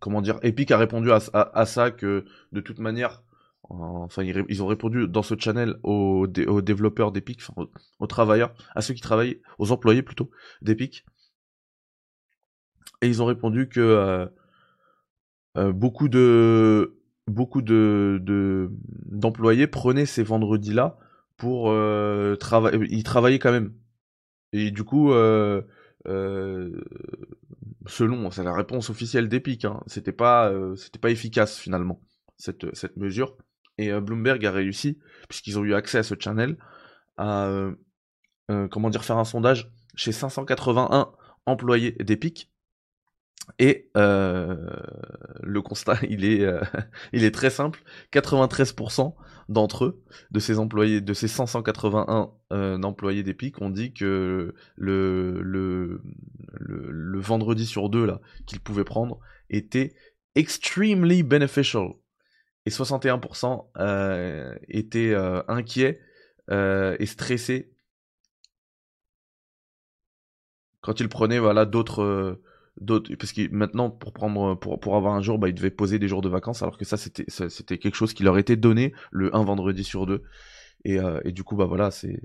comment 0.00 0.22
dire, 0.22 0.38
Epic 0.42 0.70
a 0.70 0.78
répondu 0.78 1.10
à, 1.12 1.66
ça 1.66 1.90
que 1.90 2.24
de 2.52 2.60
toute 2.60 2.78
manière, 2.78 3.22
enfin 3.62 4.22
ils, 4.22 4.62
ont 4.62 4.66
répondu 4.66 5.08
dans 5.08 5.22
ce 5.22 5.34
channel 5.38 5.76
aux, 5.82 6.26
développeurs 6.26 7.12
d'Epic, 7.12 7.40
enfin, 7.48 7.68
aux, 7.98 8.06
travailleurs, 8.06 8.54
à 8.74 8.82
ceux 8.82 8.94
qui 8.94 9.00
travaillent, 9.00 9.40
aux 9.58 9.72
employés 9.72 10.02
plutôt 10.02 10.30
d'Epic. 10.62 11.04
Et 13.02 13.08
ils 13.08 13.22
ont 13.22 13.26
répondu 13.26 13.68
que 13.68 14.28
beaucoup 15.56 16.08
de 16.08 16.96
beaucoup 17.26 17.62
de 17.62 18.70
d'employés 19.06 19.66
prenaient 19.66 20.06
ces 20.06 20.22
vendredis-là 20.22 20.98
pour 21.36 21.72
travailler, 22.38 22.86
ils 22.90 23.04
travaillaient 23.04 23.38
quand 23.38 23.52
même. 23.52 23.72
Et 24.52 24.70
du 24.70 24.84
coup, 24.84 25.12
selon 27.86 28.30
c'est 28.30 28.44
la 28.44 28.54
réponse 28.54 28.90
officielle 28.90 29.28
d'Epic, 29.28 29.64
hein, 29.64 29.80
c'était 29.86 30.12
pas 30.12 30.52
pas 31.00 31.10
efficace 31.10 31.58
finalement 31.58 32.00
cette 32.36 32.96
mesure. 32.96 33.36
Et 33.78 33.92
Bloomberg 33.92 34.44
a 34.46 34.52
réussi 34.52 34.98
puisqu'ils 35.28 35.58
ont 35.58 35.64
eu 35.64 35.74
accès 35.74 35.98
à 35.98 36.02
ce 36.02 36.14
channel 36.18 36.56
à 37.16 37.50
comment 38.70 38.90
dire 38.90 39.04
faire 39.04 39.18
un 39.18 39.24
sondage 39.24 39.70
chez 39.94 40.12
581 40.12 41.12
employés 41.46 41.92
d'Epic 41.92 42.53
et 43.58 43.90
le 43.94 45.60
constat, 45.62 45.98
il 46.08 46.24
est, 46.24 46.46
il 47.12 47.24
est 47.24 47.34
très 47.34 47.50
simple. 47.50 47.82
93% 48.12 49.14
d'entre 49.48 49.84
eux, 49.84 50.02
de 50.30 50.40
ces 50.40 50.58
employés, 50.58 51.00
de 51.00 51.14
ces 51.14 51.28
581 51.28 52.30
employés 52.82 53.22
d'Epic, 53.22 53.60
ont 53.60 53.70
dit 53.70 53.92
que 53.92 54.54
le, 54.76 55.42
le, 55.42 56.00
le, 56.58 57.20
vendredi 57.20 57.66
sur 57.66 57.90
deux 57.90 58.10
qu'ils 58.46 58.60
pouvaient 58.60 58.84
prendre 58.84 59.20
était 59.50 59.94
extremely 60.34 61.22
beneficial. 61.22 61.88
Et 62.66 62.70
61% 62.70 63.66
étaient 64.68 65.14
inquiets 65.48 66.00
et 66.50 67.06
stressés 67.06 67.74
quand 70.84 71.00
ils 71.00 71.08
prenaient 71.08 71.38
voilà 71.38 71.64
d'autres 71.64 72.40
parce 72.80 73.32
que 73.32 73.48
maintenant 73.50 73.90
pour 73.90 74.96
avoir 74.96 75.14
un 75.14 75.22
jour 75.22 75.38
bah 75.38 75.48
ils 75.48 75.54
devaient 75.54 75.70
poser 75.70 75.98
des 75.98 76.08
jours 76.08 76.22
de 76.22 76.28
vacances 76.28 76.62
alors 76.62 76.76
que 76.76 76.84
ça 76.84 76.96
c'était 76.96 77.78
quelque 77.78 77.94
chose 77.94 78.14
qui 78.14 78.24
leur 78.24 78.36
était 78.36 78.56
donné 78.56 78.92
le 79.10 79.34
un 79.34 79.44
vendredi 79.44 79.84
sur 79.84 80.06
deux. 80.06 80.24
Et, 80.84 80.98
euh, 80.98 81.20
du 81.26 81.44
coup 81.44 81.56
bah 81.56 81.66
voilà 81.66 81.90
c'est 81.90 82.20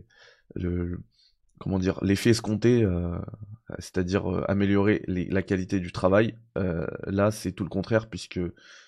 l'effet 2.01 2.31
escompté 2.31 2.83
euh, 2.83 3.17
c'est-à-dire 3.77 4.31
euh, 4.31 4.43
améliorer 4.49 5.03
la 5.07 5.43
qualité 5.43 5.79
du 5.79 5.91
travail 5.91 6.37
là 6.55 7.31
c'est 7.31 7.51
tout 7.51 7.63
le 7.63 7.69
contraire 7.69 8.09
puisque 8.09 8.39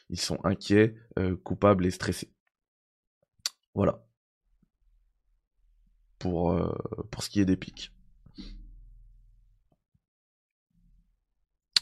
ils 0.10 0.20
sont 0.20 0.40
inquiets 0.44 0.96
coupables 1.44 1.86
et 1.86 1.92
stressés. 1.92 2.34
Voilà. 3.76 4.04
Pour 6.20 6.54
ce 7.20 7.30
qui 7.30 7.40
est 7.40 7.46
des 7.46 7.56
pics 7.56 7.92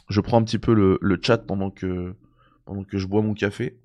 Je 0.09 0.21
prends 0.21 0.37
un 0.37 0.43
petit 0.43 0.59
peu 0.59 0.73
le, 0.73 1.19
chat 1.21 1.37
pendant 1.39 1.71
que, 1.71 2.15
pendant 2.65 2.83
que 2.83 2.97
je 2.97 3.07
bois 3.07 3.21
mon 3.21 3.33
café. 3.33 3.79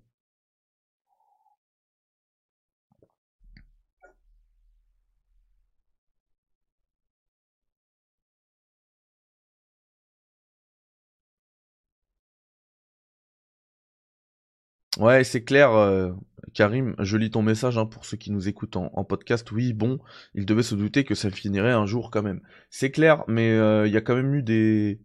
Ouais, 14.99 15.25
c'est 15.25 15.43
clair, 15.43 15.73
euh, 15.73 16.13
Karim, 16.53 16.95
je 17.01 17.17
lis 17.17 17.31
ton 17.31 17.43
message 17.43 17.77
hein, 17.79 17.87
pour 17.87 18.05
ceux 18.05 18.17
qui 18.17 18.31
nous 18.31 18.49
écoutent 18.49 18.77
en, 18.77 19.05
podcast. 19.05 19.51
Oui, 19.51 19.73
bon, 19.73 19.99
il 20.35 20.47
devait 20.47 20.63
se 20.63 20.77
douter 20.77 21.03
que 21.05 21.17
ça 21.17 21.31
finirait 21.31 21.73
un 21.73 21.85
jour 21.87 22.11
quand 22.13 22.23
même. 22.23 22.41
C'est 22.71 22.93
clair, 22.93 23.25
mais 23.27 23.51
euh, 23.51 23.89
il 23.89 23.93
y 23.93 23.97
a 23.97 24.01
quand 24.01 24.15
même 24.15 24.33
eu 24.35 24.43
des, 24.45 25.01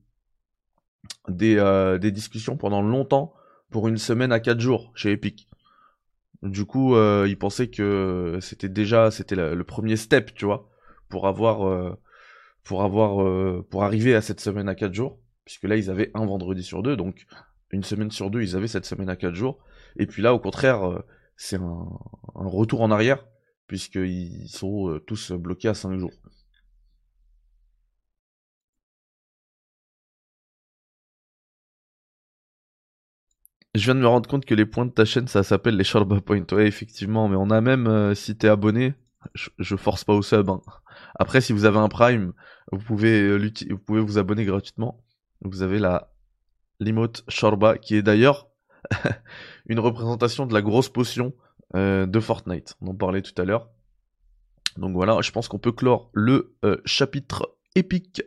des, 1.28 1.58
euh, 1.58 1.98
des 1.98 2.12
discussions 2.12 2.58
pendant 2.58 2.82
longtemps 2.82 3.34
pour 3.70 3.88
une 3.88 3.98
semaine 3.98 4.32
à 4.32 4.40
4 4.40 4.60
jours 4.60 4.92
chez 4.96 5.12
Epic. 5.12 5.48
Du 6.42 6.66
coup, 6.66 6.96
euh, 6.96 7.26
ils 7.28 7.38
pensaient 7.38 7.70
que 7.70 8.40
c'était 8.42 8.70
déjà 8.70 9.12
c'était 9.12 9.36
le 9.36 9.64
premier 9.64 9.98
step, 9.98 10.34
tu 10.34 10.46
vois, 10.46 10.70
pour 11.10 11.28
avoir 11.28 11.68
euh, 11.68 11.92
pour 12.64 12.84
avoir 12.84 13.64
pour 13.66 13.84
arriver 13.84 14.16
à 14.16 14.22
cette 14.22 14.40
semaine 14.40 14.70
à 14.70 14.76
4 14.76 14.94
jours, 14.94 15.20
puisque 15.44 15.64
là 15.64 15.76
ils 15.76 15.90
avaient 15.90 16.12
un 16.14 16.26
vendredi 16.26 16.64
sur 16.64 16.82
deux, 16.82 16.96
donc 16.96 17.26
une 17.72 17.84
semaine 17.84 18.12
sur 18.12 18.30
deux, 18.30 18.42
ils 18.42 18.56
avaient 18.56 18.68
cette 18.68 18.86
semaine 18.86 19.10
à 19.10 19.16
4 19.16 19.36
jours. 19.36 19.60
Et 19.98 20.06
puis 20.06 20.22
là, 20.22 20.34
au 20.34 20.40
contraire, 20.40 21.04
c'est 21.36 21.58
un, 21.58 21.88
un, 22.36 22.48
retour 22.48 22.82
en 22.82 22.92
arrière, 22.92 23.26
puisqu'ils 23.68 24.48
sont 24.48 25.00
tous 25.06 25.32
bloqués 25.34 25.68
à 25.68 25.74
5 25.74 25.98
jours. 25.98 26.12
Je 33.76 33.84
viens 33.84 33.96
de 33.96 34.00
me 34.00 34.08
rendre 34.08 34.28
compte 34.28 34.46
que 34.46 34.56
les 34.56 34.66
points 34.66 34.88
de 34.88 34.92
ta 34.92 35.06
chaîne, 35.06 35.28
ça 35.28 35.44
s'appelle 35.44 35.78
les 35.78 35.84
Sharba 35.84 36.20
Points. 36.22 36.46
Ouais, 36.52 36.68
effectivement, 36.68 37.28
mais 37.28 37.36
on 37.36 37.52
a 37.52 37.62
même, 37.62 37.86
euh, 37.88 38.16
si 38.16 38.36
t'es 38.36 38.48
abonné, 38.48 38.96
je, 39.36 39.76
force 39.76 40.04
pas 40.04 40.14
au 40.14 40.24
sub. 40.24 40.50
Hein. 40.50 40.62
Après, 41.20 41.40
si 41.40 41.54
vous 41.54 41.66
avez 41.66 41.78
un 41.78 41.88
Prime, 41.88 42.34
vous 42.72 42.84
pouvez, 42.84 43.22
euh, 43.22 43.52
vous 43.70 43.78
pouvez 43.78 44.02
vous 44.02 44.18
abonner 44.18 44.44
gratuitement. 44.44 45.04
Vous 45.42 45.62
avez 45.62 45.78
la 45.78 46.12
l'emote 46.80 47.24
Sharba, 47.28 47.78
qui 47.78 47.96
est 47.96 48.02
d'ailleurs 48.02 48.48
une 49.68 49.80
représentation 49.80 50.48
de 50.48 50.54
la 50.54 50.62
grosse 50.62 50.90
potion 50.90 51.34
euh, 51.76 52.08
de 52.08 52.20
Fortnite. 52.20 52.76
On 52.82 52.88
en 52.88 52.96
parlait 52.96 53.22
tout 53.22 53.40
à 53.40 53.46
l'heure. 53.46 53.70
Donc 54.78 54.94
voilà, 54.94 55.22
je 55.22 55.32
pense 55.32 55.48
qu'on 55.48 55.60
peut 55.60 55.74
clore 55.74 56.10
le 56.14 56.56
chapitre 56.86 57.58
épique. 57.76 58.24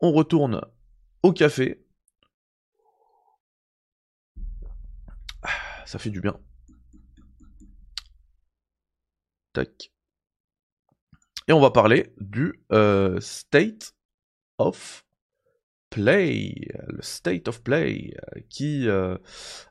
On 0.00 0.12
retourne 0.12 0.62
au 1.22 1.32
café. 1.32 1.85
Ça 5.86 5.98
fait 5.98 6.10
du 6.10 6.20
bien. 6.20 6.38
Tac. 9.52 9.90
Et 11.48 11.52
on 11.52 11.60
va 11.60 11.70
parler 11.70 12.12
du 12.20 12.60
euh, 12.72 13.20
State 13.20 13.94
of 14.58 15.04
Play, 15.90 16.54
le 16.88 17.00
State 17.00 17.46
of 17.48 17.62
Play, 17.62 18.14
euh, 18.16 18.40
qui 18.50 18.88
euh, 18.88 19.16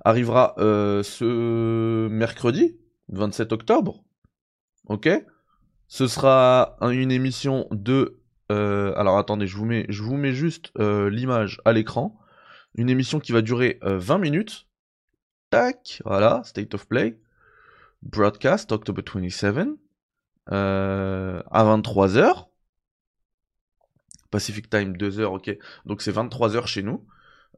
arrivera 0.04 0.56
ce 0.58 2.08
mercredi, 2.08 2.80
27 3.10 3.52
octobre. 3.52 4.04
Ok? 4.88 5.10
Ce 5.88 6.08
sera 6.08 6.78
une 6.82 7.12
émission 7.12 7.68
de... 7.72 8.22
alors 8.50 9.18
attendez, 9.18 9.46
je 9.46 9.58
vous 9.58 9.66
mets, 9.66 9.86
je 9.90 10.02
vous 10.02 10.16
mets 10.16 10.34
juste 10.34 10.72
l'image 10.80 11.62
à 11.66 11.74
l'écran. 11.74 12.18
Une 12.76 12.90
émission 12.90 13.20
qui 13.20 13.34
va 13.34 13.42
durer 13.42 13.80
20 13.84 14.18
minutes 14.18 14.68
voilà, 16.06 16.42
State 16.44 16.74
of 16.74 16.88
Play. 16.88 17.18
Broadcast, 18.06 18.72
October 18.72 19.02
27, 19.04 19.68
euh, 20.52 21.42
à 21.50 21.64
23h. 21.64 22.48
Pacific 24.30 24.70
Time, 24.70 24.96
2h, 24.96 25.24
ok. 25.24 25.58
Donc 25.86 26.02
c'est 26.02 26.12
23h 26.12 26.68
chez 26.68 26.84
nous. 26.84 27.06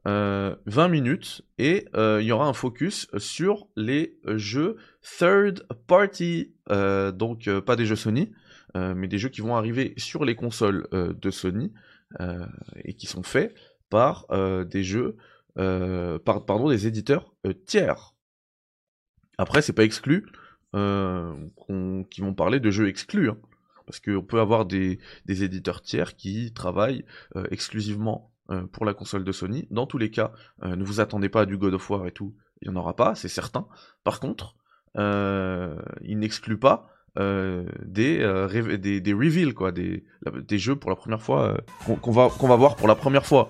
20 0.04 0.10
euh, 0.10 0.88
minutes 0.88 1.42
et 1.58 1.86
euh, 1.94 2.18
il 2.22 2.26
y 2.26 2.32
aura 2.32 2.46
un 2.46 2.52
focus 2.54 3.08
sur 3.18 3.66
les 3.76 4.16
jeux 4.24 4.76
third 5.18 5.66
party, 5.86 6.54
donc 6.68 7.50
pas 7.60 7.76
des 7.76 7.84
jeux 7.84 7.96
Sony, 7.96 8.32
mais 8.74 9.08
des 9.08 9.18
jeux 9.18 9.28
qui 9.28 9.42
vont 9.42 9.56
arriver 9.56 9.92
sur 9.98 10.24
les 10.24 10.34
consoles 10.34 10.86
de 10.92 11.30
Sony 11.30 11.74
et 12.84 12.94
qui 12.94 13.06
sont 13.06 13.24
faits 13.24 13.54
par 13.90 14.26
des 14.64 14.84
jeux 14.84 15.16
euh, 15.58 16.18
pardon, 16.18 16.68
des 16.68 16.86
éditeurs 16.86 17.34
euh, 17.46 17.52
tiers. 17.52 18.14
Après, 19.38 19.62
c'est 19.62 19.72
pas 19.72 19.84
exclu 19.84 20.26
euh, 20.74 21.34
qui 22.10 22.20
vont 22.20 22.34
parler 22.34 22.60
de 22.60 22.70
jeux 22.70 22.88
exclus. 22.88 23.30
Hein. 23.30 23.38
parce 23.86 24.00
qu'on 24.00 24.22
peut 24.22 24.40
avoir 24.40 24.66
des, 24.66 24.98
éditeurs 25.26 25.82
tiers 25.82 26.16
qui 26.16 26.52
travaillent 26.52 27.04
exclusivement 27.50 28.32
pour 28.72 28.84
la 28.84 28.94
console 28.94 29.24
de 29.24 29.32
Sony. 29.32 29.66
Dans 29.70 29.86
tous 29.86 29.98
les 29.98 30.10
cas, 30.10 30.32
ne 30.62 30.82
vous 30.82 31.00
attendez 31.00 31.28
pas 31.28 31.42
à 31.42 31.46
du 31.46 31.56
God 31.56 31.74
of 31.74 31.90
War 31.90 32.06
et 32.06 32.12
tout, 32.12 32.34
il 32.60 32.68
n'y 32.70 32.76
en 32.76 32.80
aura 32.80 32.96
pas, 32.96 33.14
c'est 33.14 33.28
certain. 33.28 33.66
Par 34.04 34.20
contre, 34.20 34.56
il 34.94 36.18
n'exclut 36.18 36.58
pas 36.58 36.90
des, 37.16 38.78
des, 38.78 39.00
des, 39.00 39.12
reveals, 39.12 39.54
quoi, 39.54 39.72
des, 39.72 40.04
des 40.26 40.58
jeux 40.58 40.76
pour 40.76 40.90
la 40.90 40.96
première 40.96 41.22
fois, 41.22 41.58
va, 41.86 42.28
qu'on 42.28 42.48
va 42.48 42.56
voir 42.56 42.76
pour 42.76 42.88
la 42.88 42.94
première 42.94 43.24
fois. 43.24 43.48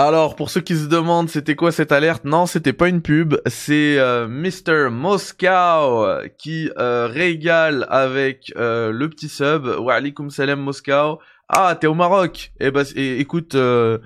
Alors, 0.00 0.36
pour 0.36 0.48
ceux 0.48 0.60
qui 0.60 0.76
se 0.76 0.86
demandent 0.86 1.28
c'était 1.28 1.56
quoi 1.56 1.72
cette 1.72 1.90
alerte, 1.90 2.24
non, 2.24 2.46
c'était 2.46 2.72
pas 2.72 2.88
une 2.88 3.02
pub, 3.02 3.34
c'est 3.46 3.98
euh, 3.98 4.28
Mr. 4.28 4.90
Moscow 4.92 6.06
qui 6.38 6.70
euh, 6.78 7.08
régale 7.08 7.84
avec 7.90 8.52
euh, 8.56 8.92
le 8.92 9.10
petit 9.10 9.28
sub. 9.28 9.66
Wa 9.66 9.94
alaikum 9.94 10.30
salam 10.30 10.60
Moscow. 10.60 11.18
Ah, 11.48 11.76
t'es 11.80 11.88
au 11.88 11.94
Maroc. 11.94 12.52
Eh 12.60 12.70
ben, 12.70 12.84
écoute, 12.94 13.56
euh, 13.56 13.98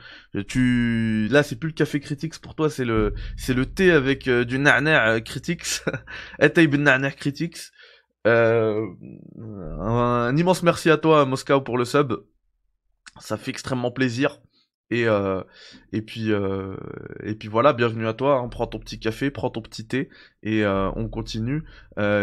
tu, 0.49 1.29
là, 1.31 1.43
c'est 1.43 1.57
plus 1.57 1.69
le 1.69 1.75
café 1.75 2.01
Critics 2.01 2.39
pour 2.39 2.55
toi, 2.55 2.71
c'est 2.71 2.87
le, 2.87 3.13
c'est 3.37 3.53
le 3.53 3.67
thé 3.67 3.91
avec 3.91 4.29
euh, 4.29 4.47
du 4.47 4.59
na'na' 4.59 5.21
Critics. 5.21 5.83
Etay 6.41 6.69
ben 6.69 6.85
na'na' 6.85 7.11
Critics. 7.11 7.59
Euh, 8.27 8.87
un, 9.79 10.35
immense 10.39 10.63
merci 10.63 10.89
à 10.89 10.97
toi, 10.97 11.27
Moscow, 11.27 11.61
pour 11.61 11.77
le 11.77 11.85
sub. 11.85 12.15
Ça 13.21 13.37
fait 13.37 13.51
extrêmement 13.51 13.91
plaisir. 13.91 14.41
Et, 14.93 15.09
euh, 15.09 15.43
et, 15.95 16.03
puis, 16.03 16.33
euh, 16.33 16.77
et 17.23 17.35
puis 17.35 17.49
voilà, 17.49 17.73
bienvenue 17.73 18.07
à 18.07 18.13
toi. 18.13 18.37
Hein. 18.37 18.49
Prends 18.49 18.67
ton 18.67 18.79
petit 18.79 19.01
café, 19.01 19.31
prends 19.31 19.49
ton 19.49 19.63
petit 19.63 19.87
thé 19.87 20.11
et 20.43 20.67
euh, 20.67 20.91
on 20.97 21.09
continue. 21.09 21.65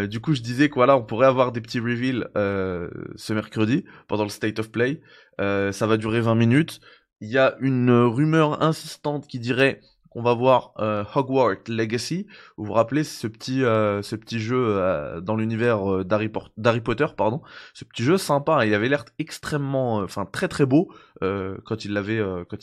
du 0.07 0.19
coup, 0.21 0.35
je 0.35 0.41
disais 0.41 0.69
que 0.69 0.75
voilà, 0.75 0.95
on 0.95 1.01
pourrait 1.01 1.25
avoir 1.25 1.51
des 1.51 1.61
petits 1.61 1.79
reveals 1.79 2.29
ce 2.35 3.33
mercredi 3.33 3.85
pendant 4.07 4.23
le 4.23 4.29
State 4.29 4.59
of 4.59 4.71
Play. 4.71 5.01
ça 5.39 5.88
va 5.88 5.97
durer 5.97 6.21
20 6.21 6.35
minutes. 6.35 6.79
Il 7.21 7.29
y 7.29 7.39
a 7.39 7.55
une 7.59 7.89
rumeur 7.89 8.61
insistante 8.61 9.25
qui 9.25 9.39
dirait 9.39 9.81
qu'on 10.09 10.21
va 10.21 10.33
voir 10.33 10.73
euh, 10.79 11.03
Hogwarts 11.15 11.67
Legacy. 11.67 12.27
Vous 12.57 12.65
vous 12.65 12.73
rappelez 12.73 13.03
ce 13.03 13.27
petit, 13.27 13.63
euh, 13.63 14.01
ce 14.01 14.15
petit 14.15 14.39
jeu 14.39 14.57
euh, 14.57 15.21
dans 15.21 15.35
l'univers 15.35 16.03
d'Harry, 16.05 16.29
Potter, 16.29 17.05
pardon. 17.15 17.41
Ce 17.73 17.85
petit 17.85 18.03
jeu 18.03 18.17
sympa, 18.17 18.65
il 18.65 18.73
avait 18.73 18.89
l'air 18.89 19.05
extrêmement, 19.19 19.97
enfin 19.97 20.25
très 20.25 20.47
très 20.47 20.65
beau 20.65 20.93
quand 21.21 21.83
ils 21.83 21.91
l'avaient, 21.91 22.23
quand 22.49 22.57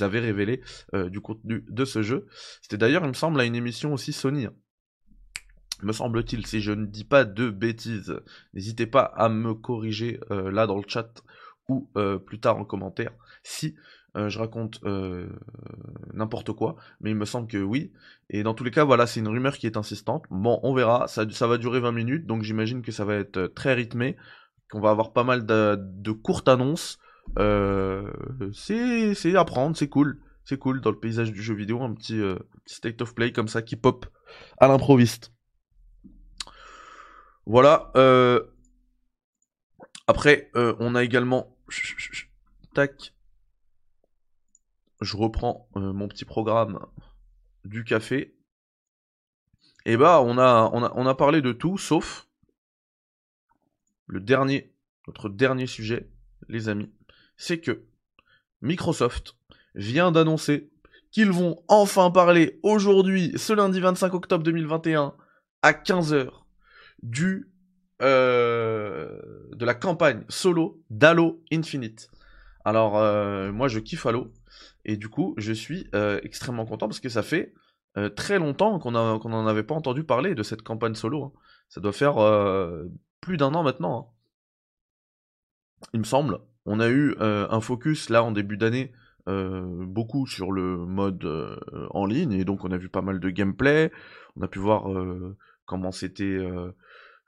avaient 0.00 0.20
révélé 0.20 0.60
du 0.92 1.20
contenu 1.20 1.64
de 1.68 1.84
ce 1.84 2.02
jeu. 2.02 2.26
C'était 2.62 2.76
d'ailleurs, 2.76 3.04
il 3.04 3.08
me 3.08 3.14
semble, 3.14 3.40
à 3.40 3.44
une 3.44 3.54
émission 3.54 3.92
aussi 3.92 4.12
Sony. 4.12 4.46
Hein. 4.46 4.52
Me 5.82 5.92
semble-t-il, 5.92 6.46
si 6.46 6.60
je 6.60 6.72
ne 6.72 6.86
dis 6.86 7.04
pas 7.04 7.24
de 7.24 7.50
bêtises, 7.50 8.20
n'hésitez 8.54 8.86
pas 8.86 9.02
à 9.02 9.28
me 9.28 9.54
corriger 9.54 10.20
là 10.30 10.66
dans 10.66 10.76
le 10.76 10.84
chat 10.86 11.22
ou 11.68 11.90
plus 12.26 12.38
tard 12.38 12.58
en 12.58 12.64
commentaire 12.64 13.12
si 13.42 13.76
euh, 14.16 14.30
je 14.30 14.38
raconte 14.38 14.80
euh, 14.84 15.28
n'importe 16.14 16.52
quoi, 16.52 16.76
mais 17.00 17.10
il 17.10 17.16
me 17.16 17.26
semble 17.26 17.48
que 17.48 17.58
oui. 17.58 17.92
Et 18.30 18.42
dans 18.42 18.54
tous 18.54 18.64
les 18.64 18.70
cas, 18.70 18.84
voilà, 18.84 19.06
c'est 19.06 19.20
une 19.20 19.28
rumeur 19.28 19.58
qui 19.58 19.66
est 19.66 19.76
insistante. 19.76 20.24
Bon, 20.30 20.58
on 20.62 20.72
verra, 20.74 21.06
ça, 21.06 21.24
va 21.46 21.58
durer 21.58 21.80
20 21.80 21.92
minutes, 21.92 22.26
donc 22.26 22.42
j'imagine 22.42 22.80
que 22.80 22.92
ça 22.92 23.04
va 23.04 23.16
être 23.16 23.36
euh, 23.36 23.48
très 23.48 23.74
rythmé, 23.74 24.16
qu'on 24.70 24.80
va 24.80 24.90
avoir 24.90 25.12
pas 25.12 25.22
mal 25.22 25.44
de, 25.44 26.12
courtes 26.12 26.48
annonces. 26.48 26.98
c'est 28.52 29.36
à 29.36 29.44
prendre, 29.44 29.76
c'est 29.76 29.88
cool. 29.88 30.20
C'est 30.44 30.58
cool 30.58 30.80
dans 30.80 30.90
le 30.90 30.98
paysage 30.98 31.32
du 31.32 31.42
jeu 31.42 31.54
vidéo, 31.54 31.82
un 31.82 31.92
petit, 31.92 32.22
state 32.66 33.02
of 33.02 33.14
play 33.14 33.32
comme 33.32 33.48
ça 33.48 33.62
qui 33.62 33.74
pop 33.76 34.06
à 34.58 34.68
l'improviste. 34.68 35.32
Voilà. 37.46 37.92
Après, 40.06 40.50
on 40.54 40.94
a 40.94 41.02
également... 41.02 41.52
Tac 42.74 43.15
je 45.00 45.16
reprends 45.16 45.68
euh, 45.76 45.92
mon 45.92 46.08
petit 46.08 46.24
programme 46.24 46.78
du 47.64 47.84
café. 47.84 48.36
Et 49.84 49.96
bah 49.96 50.20
on 50.20 50.38
a, 50.38 51.14
parlé 51.14 51.42
de 51.42 51.52
tout 51.52 51.78
sauf 51.78 52.28
le 54.06 54.20
dernier, 54.20 54.74
notre 55.06 55.28
dernier 55.28 55.66
sujet, 55.66 56.10
les 56.48 56.68
amis, 56.68 56.92
c'est 57.36 57.60
que 57.60 57.84
Microsoft 58.62 59.36
vient 59.74 60.10
d'annoncer 60.10 60.70
qu'ils 61.10 61.30
vont 61.30 61.62
enfin 61.68 62.10
parler 62.10 62.58
aujourd'hui, 62.62 63.32
ce 63.36 63.52
lundi 63.52 63.80
25 63.80 64.14
octobre 64.14 64.44
2021, 64.44 65.14
à 65.62 65.72
15h, 65.72 66.30
du 67.02 67.50
euh, 68.02 69.18
de 69.52 69.64
la 69.64 69.74
campagne 69.74 70.24
solo 70.28 70.82
d'Halo 70.90 71.42
Infinite. 71.52 72.10
Alors 72.64 72.98
euh, 72.98 73.52
moi 73.52 73.68
je 73.68 73.78
kiffe 73.78 74.04
Halo, 74.04 74.32
et 74.88 74.96
du 74.96 75.08
coup, 75.08 75.34
je 75.36 75.52
suis 75.52 75.88
euh, 75.94 76.20
extrêmement 76.22 76.64
content 76.64 76.86
parce 76.86 77.00
que 77.00 77.08
ça 77.08 77.24
fait 77.24 77.52
euh, 77.98 78.08
très 78.08 78.38
longtemps 78.38 78.78
qu'on 78.78 78.92
n'en 78.92 79.46
avait 79.46 79.64
pas 79.64 79.74
entendu 79.74 80.04
parler 80.04 80.36
de 80.36 80.44
cette 80.44 80.62
campagne 80.62 80.94
solo. 80.94 81.24
Hein. 81.24 81.32
Ça 81.68 81.80
doit 81.80 81.92
faire 81.92 82.18
euh, 82.18 82.84
plus 83.20 83.36
d'un 83.36 83.52
an 83.54 83.64
maintenant. 83.64 83.98
Hein. 83.98 85.86
Il 85.92 85.98
me 85.98 86.04
semble. 86.04 86.38
On 86.66 86.78
a 86.78 86.88
eu 86.88 87.14
un 87.20 87.60
focus 87.60 88.10
là 88.10 88.24
en 88.24 88.32
début 88.32 88.56
d'année 88.56 88.92
beaucoup 89.26 90.26
sur 90.26 90.50
le 90.50 90.78
mode 90.78 91.24
en 91.90 92.06
ligne 92.06 92.32
et 92.32 92.44
donc 92.44 92.64
on 92.64 92.72
a 92.72 92.76
vu 92.76 92.88
pas 92.88 93.02
mal 93.02 93.20
de 93.20 93.30
gameplay. 93.30 93.92
On 94.34 94.42
a 94.42 94.48
pu 94.48 94.58
voir 94.58 94.88
comment 95.64 95.92
c'était, 95.92 96.44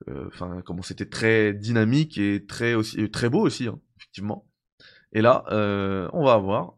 enfin 0.09 0.61
comment 0.65 0.83
c'était 0.83 1.09
très 1.09 1.55
dynamique 1.55 2.19
et 2.19 2.47
très 2.47 2.75
aussi 2.75 3.09
très 3.13 3.29
beau 3.29 3.43
aussi, 3.43 3.69
hein, 3.69 3.79
effectivement. 3.97 4.49
Et 5.13 5.23
là, 5.23 5.45
euh, 5.51 6.09
on 6.13 6.25
va 6.25 6.35
avoir 6.35 6.75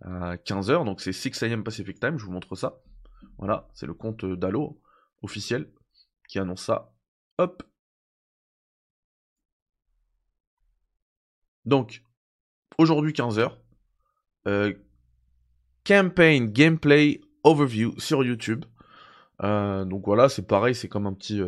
à 0.00 0.36
15h, 0.36 0.84
donc 0.84 1.00
c'est 1.00 1.12
6am 1.12 1.62
Pacific 1.62 2.00
Time, 2.00 2.18
je 2.18 2.24
vous 2.24 2.32
montre 2.32 2.56
ça. 2.56 2.80
Voilà, 3.38 3.68
c'est 3.72 3.86
le 3.86 3.94
compte 3.94 4.24
d'Halo 4.24 4.80
officiel 5.22 5.70
qui 6.28 6.38
annonce 6.38 6.62
ça. 6.62 6.92
Hop. 7.38 7.62
Donc, 11.64 12.02
aujourd'hui 12.78 13.12
15h, 13.12 13.52
euh, 14.48 14.74
Campaign 15.84 16.46
Gameplay 16.52 17.20
Overview 17.44 17.98
sur 17.98 18.24
YouTube. 18.24 18.64
Euh, 19.42 19.84
donc 19.84 20.04
voilà, 20.04 20.28
c'est 20.28 20.46
pareil, 20.46 20.74
c'est 20.74 20.88
comme 20.88 21.06
un 21.06 21.14
petit 21.14 21.40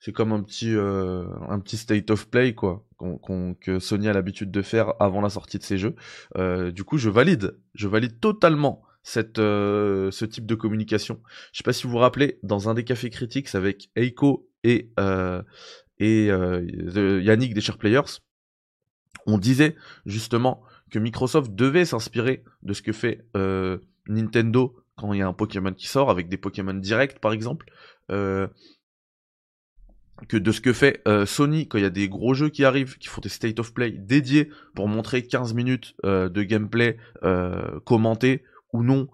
c'est 0.00 0.12
comme 0.12 0.32
un 0.32 0.42
petit, 0.42 0.74
euh, 0.74 1.26
un 1.48 1.60
petit 1.60 1.76
state 1.76 2.10
of 2.10 2.28
play 2.28 2.54
quoi, 2.54 2.86
que 3.60 3.78
Sony 3.78 4.08
a 4.08 4.14
l'habitude 4.14 4.50
de 4.50 4.62
faire 4.62 4.94
avant 4.98 5.20
la 5.20 5.28
sortie 5.28 5.58
de 5.58 5.62
ses 5.62 5.76
jeux. 5.76 5.94
Euh, 6.36 6.72
du 6.72 6.84
coup, 6.84 6.96
je 6.96 7.10
valide, 7.10 7.58
je 7.74 7.86
valide 7.86 8.18
totalement 8.18 8.82
cette, 9.02 9.38
euh, 9.38 10.10
ce 10.10 10.24
type 10.24 10.46
de 10.46 10.54
communication. 10.54 11.20
Je 11.52 11.58
sais 11.58 11.64
pas 11.64 11.74
si 11.74 11.84
vous 11.84 11.90
vous 11.90 11.98
rappelez, 11.98 12.38
dans 12.42 12.70
un 12.70 12.74
des 12.74 12.84
cafés 12.84 13.10
critiques 13.10 13.54
avec 13.54 13.90
Eiko 13.94 14.48
et, 14.64 14.90
et 15.98 16.26
Yannick 16.26 17.54
des 17.54 17.60
Share 17.60 17.78
Players, 17.78 18.20
on 19.26 19.36
disait 19.36 19.76
justement 20.06 20.62
que 20.90 20.98
Microsoft 20.98 21.54
devait 21.54 21.84
s'inspirer 21.84 22.42
de 22.62 22.72
ce 22.72 22.80
que 22.80 22.92
fait 22.92 23.26
Nintendo 24.06 24.82
quand 24.96 25.12
il 25.12 25.18
y 25.18 25.22
a 25.22 25.28
un 25.28 25.34
Pokémon 25.34 25.72
qui 25.72 25.86
sort, 25.86 26.10
avec 26.10 26.28
des 26.30 26.38
Pokémon 26.38 26.74
directs 26.74 27.20
par 27.20 27.32
exemple 27.32 27.66
que 30.28 30.36
de 30.36 30.52
ce 30.52 30.60
que 30.60 30.72
fait 30.72 31.02
euh, 31.08 31.26
Sony 31.26 31.66
quand 31.66 31.78
il 31.78 31.82
y 31.82 31.86
a 31.86 31.90
des 31.90 32.08
gros 32.08 32.34
jeux 32.34 32.48
qui 32.48 32.64
arrivent, 32.64 32.98
qui 32.98 33.08
font 33.08 33.20
des 33.20 33.28
state 33.28 33.58
of 33.58 33.72
play 33.72 33.90
dédiés 33.90 34.50
pour 34.74 34.88
montrer 34.88 35.22
15 35.22 35.54
minutes 35.54 35.94
euh, 36.04 36.28
de 36.28 36.42
gameplay 36.42 36.96
euh, 37.22 37.80
commenté 37.84 38.44
ou 38.72 38.82
non 38.82 39.08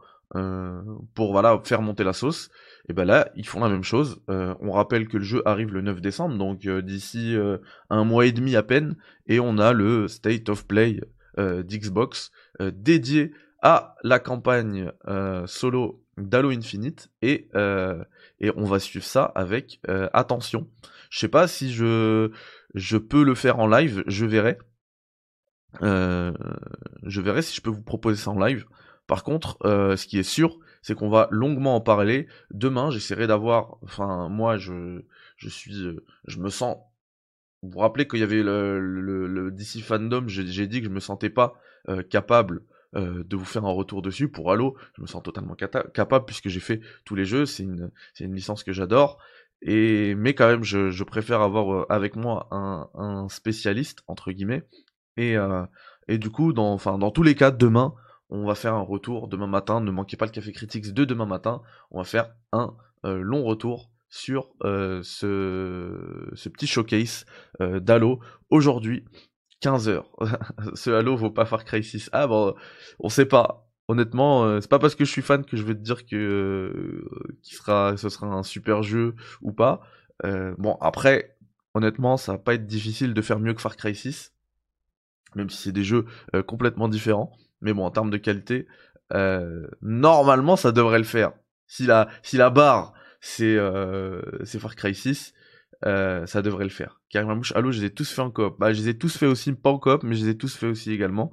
pour 1.15 1.33
voilà 1.33 1.59
faire 1.65 1.81
monter 1.81 2.05
la 2.05 2.13
sauce. 2.13 2.51
Et 2.91 2.93
ben 2.93 3.07
là, 3.07 3.31
ils 3.37 3.47
font 3.47 3.61
la 3.61 3.71
même 3.71 3.85
chose. 3.85 4.21
on 4.29 4.71
rappelle 4.71 5.09
que 5.09 5.17
le 5.17 5.25
jeu 5.25 5.41
arrive 5.47 5.73
le 5.73 5.81
9 5.81 6.03
décembre, 6.03 6.37
donc 6.37 6.69
d'ici 6.69 7.35
un 7.89 8.05
mois 8.05 8.27
et 8.27 8.33
demi 8.33 8.55
à 8.55 8.63
peine, 8.63 8.97
et 9.29 9.41
on 9.41 9.57
a 9.57 9.73
le 9.73 10.09
state 10.09 10.51
of 10.51 10.67
play 10.67 11.01
d'Xbox 11.39 12.33
dédié 12.61 13.33
à 13.63 13.95
la 14.03 14.19
campagne 14.19 14.91
solo 15.47 16.05
d'Halo 16.19 16.51
Infinite 16.51 17.09
et, 17.23 17.49
et 18.41 18.51
on 18.57 18.65
va 18.65 18.79
suivre 18.79 19.05
ça 19.05 19.25
avec 19.35 19.81
attention. 20.13 20.69
Je 21.11 21.19
sais 21.19 21.29
pas 21.29 21.49
si 21.49 21.73
je, 21.73 22.29
peux 22.99 23.25
le 23.25 23.35
faire 23.35 23.59
en 23.59 23.67
live, 23.67 24.03
je 24.07 24.27
verrai. 24.27 24.59
Euh, 25.83 26.33
je 27.05 27.21
verrai 27.21 27.43
si 27.43 27.55
je 27.55 27.61
peux 27.61 27.71
vous 27.71 27.83
proposer 27.83 28.21
ça 28.23 28.31
en 28.31 28.39
live. 28.39 28.67
Par 29.07 29.25
contre, 29.25 29.57
euh, 29.65 29.97
ce 29.97 30.07
qui 30.07 30.19
est 30.19 30.25
sûr, 30.25 30.59
c'est 30.83 30.95
qu'on 30.95 31.09
va 31.09 31.29
longuement 31.31 31.77
en 31.77 31.81
parler. 31.81 32.27
Demain, 32.51 32.91
j'essaierai 32.91 33.27
d'avoir. 33.27 33.79
Enfin, 33.83 34.29
moi, 34.29 34.57
je, 34.57 35.01
suis. 35.49 35.83
Euh, 35.83 36.05
je 36.27 36.39
me 36.39 36.51
sens. 36.51 36.77
Vous 37.63 37.71
vous 37.71 37.79
rappelez 37.79 38.07
qu'il 38.07 38.21
y 38.21 38.25
avait 38.25 38.43
le, 38.43 38.79
le, 38.81 39.51
DC 39.51 39.83
Fandom, 39.83 40.29
j'ai 40.29 40.67
dit 40.67 40.81
que 40.81 40.87
je 40.87 40.91
me 40.91 41.01
sentais 41.01 41.31
pas 41.31 41.55
capable 42.11 42.63
de 42.97 43.37
vous 43.37 43.45
faire 43.45 43.65
un 43.65 43.73
retour 43.73 44.03
dessus. 44.03 44.29
Pour 44.29 44.51
Halo, 44.51 44.77
je 44.97 45.03
me 45.03 45.07
sens 45.07 45.23
totalement 45.23 45.55
capable 45.55 46.25
puisque 46.25 46.49
j'ai 46.49 46.61
fait 46.61 46.81
tous 47.05 47.15
les 47.15 47.25
jeux. 47.25 47.47
C'est 47.47 47.63
une, 47.65 47.91
licence 48.21 48.65
que 48.65 48.73
j'adore. 48.73 49.19
Et, 49.63 50.15
mais 50.15 50.35
quand 50.35 50.47
même, 50.47 50.65
je, 50.65 51.03
préfère 51.05 51.41
avoir 51.41 51.73
euh, 51.73 51.87
avec 51.89 52.17
moi 52.17 52.49
un, 52.51 53.29
spécialiste, 53.29 54.03
entre 54.07 54.33
guillemets. 54.33 54.67
Et, 55.17 55.37
euh, 55.37 55.65
et 56.09 56.19
du 56.19 56.31
coup, 56.31 56.53
dans, 56.53 56.73
enfin, 56.73 56.99
dans 56.99 57.11
tous 57.11 57.23
les 57.23 57.35
cas, 57.35 57.51
demain, 57.51 57.95
on 58.29 58.47
va 58.47 58.55
faire 58.55 58.75
un 58.75 58.83
retour. 58.83 59.29
Demain 59.29 59.47
matin, 59.47 59.81
ne 59.81 59.91
manquez 59.91 60.17
pas 60.17 60.27
le 60.27 60.33
Café 60.33 60.53
Critics 60.53 60.93
de 60.93 61.05
demain 61.05 61.27
matin. 61.27 61.63
On 61.91 61.99
va 61.99 62.05
faire 62.05 62.31
un 62.53 62.77
euh, 63.05 63.19
long 63.19 63.45
retour 63.45 63.91
sur 64.09 64.51
ce, 64.61 65.01
ce, 65.03 66.49
petit 66.49 66.67
showcase 66.67 67.27
d'Halo 67.61 68.21
aujourd'hui. 68.51 69.05
15 69.61 69.89
heures. 69.89 70.11
Ce 70.75 70.91
Halo 70.91 71.17
vaut 71.17 71.31
pas 71.31 71.47
Far 71.47 71.65
Cry 71.65 71.83
6. 71.83 72.11
Ah 72.13 72.27
bon, 72.27 72.55
on 73.01 73.09
sait 73.09 73.27
pas. 73.27 73.67
Honnêtement, 73.89 74.45
euh, 74.45 74.61
c'est 74.61 74.71
pas 74.71 74.81
parce 74.81 74.97
que 74.97 75.05
je 75.05 75.11
suis 75.11 75.23
fan 75.23 75.45
que 75.45 75.57
je 75.57 75.63
vais 75.63 75.75
te 75.75 75.81
dire 75.81 76.07
que 76.07 76.17
euh, 76.17 77.41
ce 77.43 78.09
sera 78.09 78.27
un 78.27 78.43
super 78.43 78.83
jeu 78.83 79.15
ou 79.43 79.53
pas. 79.53 79.81
Euh, 80.25 80.55
bon, 80.59 80.77
après, 80.81 81.37
honnêtement, 81.73 82.17
ça 82.17 82.33
va 82.33 82.39
pas 82.39 82.55
être 82.55 82.67
difficile 82.67 83.15
de 83.15 83.23
faire 83.23 83.39
mieux 83.39 83.55
que 83.55 83.61
Far 83.61 83.77
Cry 83.77 83.95
6, 83.95 84.33
même 85.37 85.51
si 85.51 85.63
c'est 85.63 85.73
des 85.73 85.85
jeux 85.85 86.07
complètement 86.47 86.89
différents. 86.89 87.33
Mais 87.61 87.73
bon, 87.73 87.85
en 87.85 87.91
termes 87.91 88.11
de 88.11 88.17
qualité, 88.17 88.67
normalement, 89.83 90.57
ça 90.57 90.73
devrait 90.73 90.99
le 90.99 91.05
faire. 91.05 91.33
Si 91.69 91.87
la, 91.87 92.09
si 92.23 92.37
la 92.37 92.51
barre, 92.51 92.93
c'est 93.21 93.57
Far 94.59 94.75
Cry 94.75 94.95
6, 94.95 95.33
ça 96.27 96.43
devrait 96.43 96.65
le 96.65 96.71
faire. 96.71 97.01
Karim 97.11 97.29
Mamouche, 97.29 97.53
allô, 97.55 97.71
je 97.71 97.81
les 97.81 97.87
ai 97.87 97.91
tous 97.91 98.11
fait 98.11 98.23
en 98.23 98.31
coop. 98.31 98.57
Bah, 98.59 98.73
je 98.73 98.83
les 98.83 98.89
ai 98.91 98.99
tous 98.99 99.17
fait 99.17 99.27
aussi, 99.27 99.53
pas 99.53 99.71
en 99.71 99.79
coop, 99.79 100.03
mais 100.03 100.15
je 100.15 100.25
les 100.25 100.31
ai 100.31 100.37
tous 100.37 100.57
fait 100.57 100.67
aussi 100.67 100.93
également. 100.93 101.31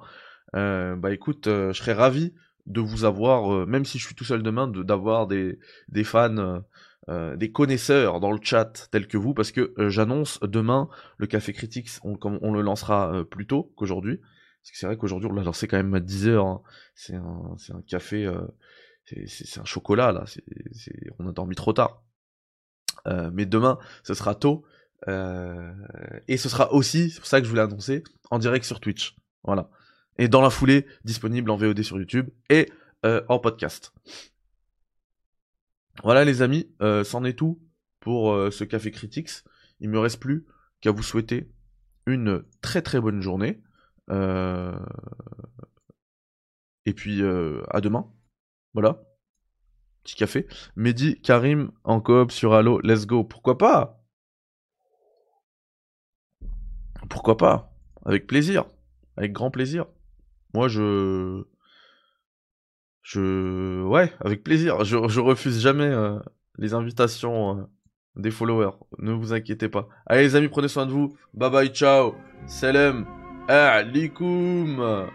bah 0.52 1.12
écoute, 1.12 1.46
je 1.46 1.72
serais 1.72 1.92
ravi 1.92 2.32
de 2.66 2.80
vous 2.80 3.04
avoir, 3.04 3.52
euh, 3.52 3.66
même 3.66 3.84
si 3.84 3.98
je 3.98 4.06
suis 4.06 4.14
tout 4.14 4.24
seul 4.24 4.42
demain, 4.42 4.66
d'avoir 4.68 5.26
des, 5.26 5.58
des 5.88 6.04
fans, 6.04 6.36
euh, 6.38 6.60
euh, 7.08 7.36
des 7.36 7.52
connaisseurs 7.52 8.20
dans 8.20 8.32
le 8.32 8.38
chat 8.42 8.88
tels 8.90 9.06
que 9.06 9.18
vous, 9.18 9.34
parce 9.34 9.52
que 9.52 9.74
j'annonce 9.88 10.40
demain 10.40 10.88
le 11.18 11.26
Café 11.26 11.52
Critics, 11.52 11.90
on, 12.02 12.18
on 12.22 12.52
le 12.52 12.62
lancera 12.62 13.24
plus 13.30 13.46
tôt 13.46 13.72
qu'aujourd'hui. 13.76 14.18
Parce 14.18 14.70
que 14.72 14.78
c'est 14.78 14.86
vrai 14.86 14.96
qu'aujourd'hui 14.96 15.28
on 15.30 15.34
l'a 15.34 15.42
lancé 15.42 15.68
quand 15.68 15.76
même 15.76 15.94
à 15.94 16.00
10h, 16.00 16.38
hein. 16.38 16.62
c'est 16.94 17.14
un, 17.14 17.82
café, 17.86 18.32
c'est 19.04 19.60
un 19.60 19.64
chocolat 19.66 20.10
là, 20.10 20.24
on 21.18 21.28
a 21.28 21.32
dormi 21.32 21.54
trop 21.54 21.74
tard. 21.74 22.02
Mais 23.32 23.46
demain, 23.46 23.78
ce 24.02 24.14
sera 24.14 24.34
tôt. 24.34 24.64
et 25.06 26.36
ce 26.36 26.48
sera 26.48 26.72
aussi, 26.72 27.10
c'est 27.10 27.20
pour 27.20 27.28
ça 27.28 27.40
que 27.40 27.44
je 27.44 27.50
voulais 27.50 27.62
annoncer, 27.62 28.02
en 28.30 28.38
direct 28.38 28.64
sur 28.64 28.80
Twitch. 28.80 29.16
Voilà 29.42 29.68
et 30.18 30.28
dans 30.28 30.40
la 30.40 30.50
foulée 30.50 30.86
disponible 31.04 31.50
en 31.50 31.56
VOD 31.56 31.82
sur 31.82 31.98
YouTube 31.98 32.30
et 32.50 32.70
euh, 33.04 33.22
en 33.28 33.38
podcast. 33.38 33.92
Voilà 36.02 36.24
les 36.24 36.42
amis, 36.42 36.74
euh, 36.82 37.04
c'en 37.04 37.24
est 37.24 37.38
tout 37.38 37.60
pour 38.00 38.32
euh, 38.32 38.50
ce 38.50 38.64
Café 38.64 38.90
Critics. 38.90 39.30
Il 39.80 39.90
me 39.90 39.98
reste 39.98 40.20
plus 40.20 40.46
qu'à 40.80 40.90
vous 40.90 41.02
souhaiter 41.02 41.50
une 42.06 42.44
très 42.60 42.82
très 42.82 43.00
bonne 43.00 43.20
journée. 43.20 43.62
Et 46.86 46.92
puis 46.92 47.22
à 47.24 47.80
demain. 47.80 48.12
Voilà. 48.74 49.02
Petit 50.04 50.16
café. 50.16 50.46
Mehdi, 50.76 51.20
Karim 51.22 51.70
en 51.82 52.00
coop 52.00 52.30
sur 52.30 52.52
Halo, 52.52 52.78
let's 52.82 53.06
go. 53.06 53.24
Pourquoi 53.24 53.56
pas? 53.56 54.04
Pourquoi 57.08 57.36
pas? 57.36 57.72
Avec 58.04 58.26
plaisir. 58.26 58.66
Avec 59.16 59.32
grand 59.32 59.50
plaisir. 59.50 59.86
Moi, 60.52 60.68
je. 60.68 61.44
Je. 63.02 63.82
Ouais, 63.82 64.12
avec 64.20 64.44
plaisir. 64.44 64.84
Je, 64.84 64.96
refuse 64.96 65.60
jamais 65.60 65.84
euh, 65.84 66.18
les 66.58 66.74
invitations 66.74 67.58
euh, 67.58 67.62
des 68.16 68.30
followers. 68.30 68.76
Ne 68.98 69.12
vous 69.12 69.32
inquiétez 69.32 69.68
pas. 69.68 69.88
Allez, 70.06 70.22
les 70.22 70.36
amis, 70.36 70.48
prenez 70.48 70.68
soin 70.68 70.84
de 70.86 70.92
vous. 70.92 71.16
Bye 71.32 71.50
bye, 71.50 71.68
ciao. 71.68 72.14
Salam. 72.46 73.06
Alaikum. 73.48 75.08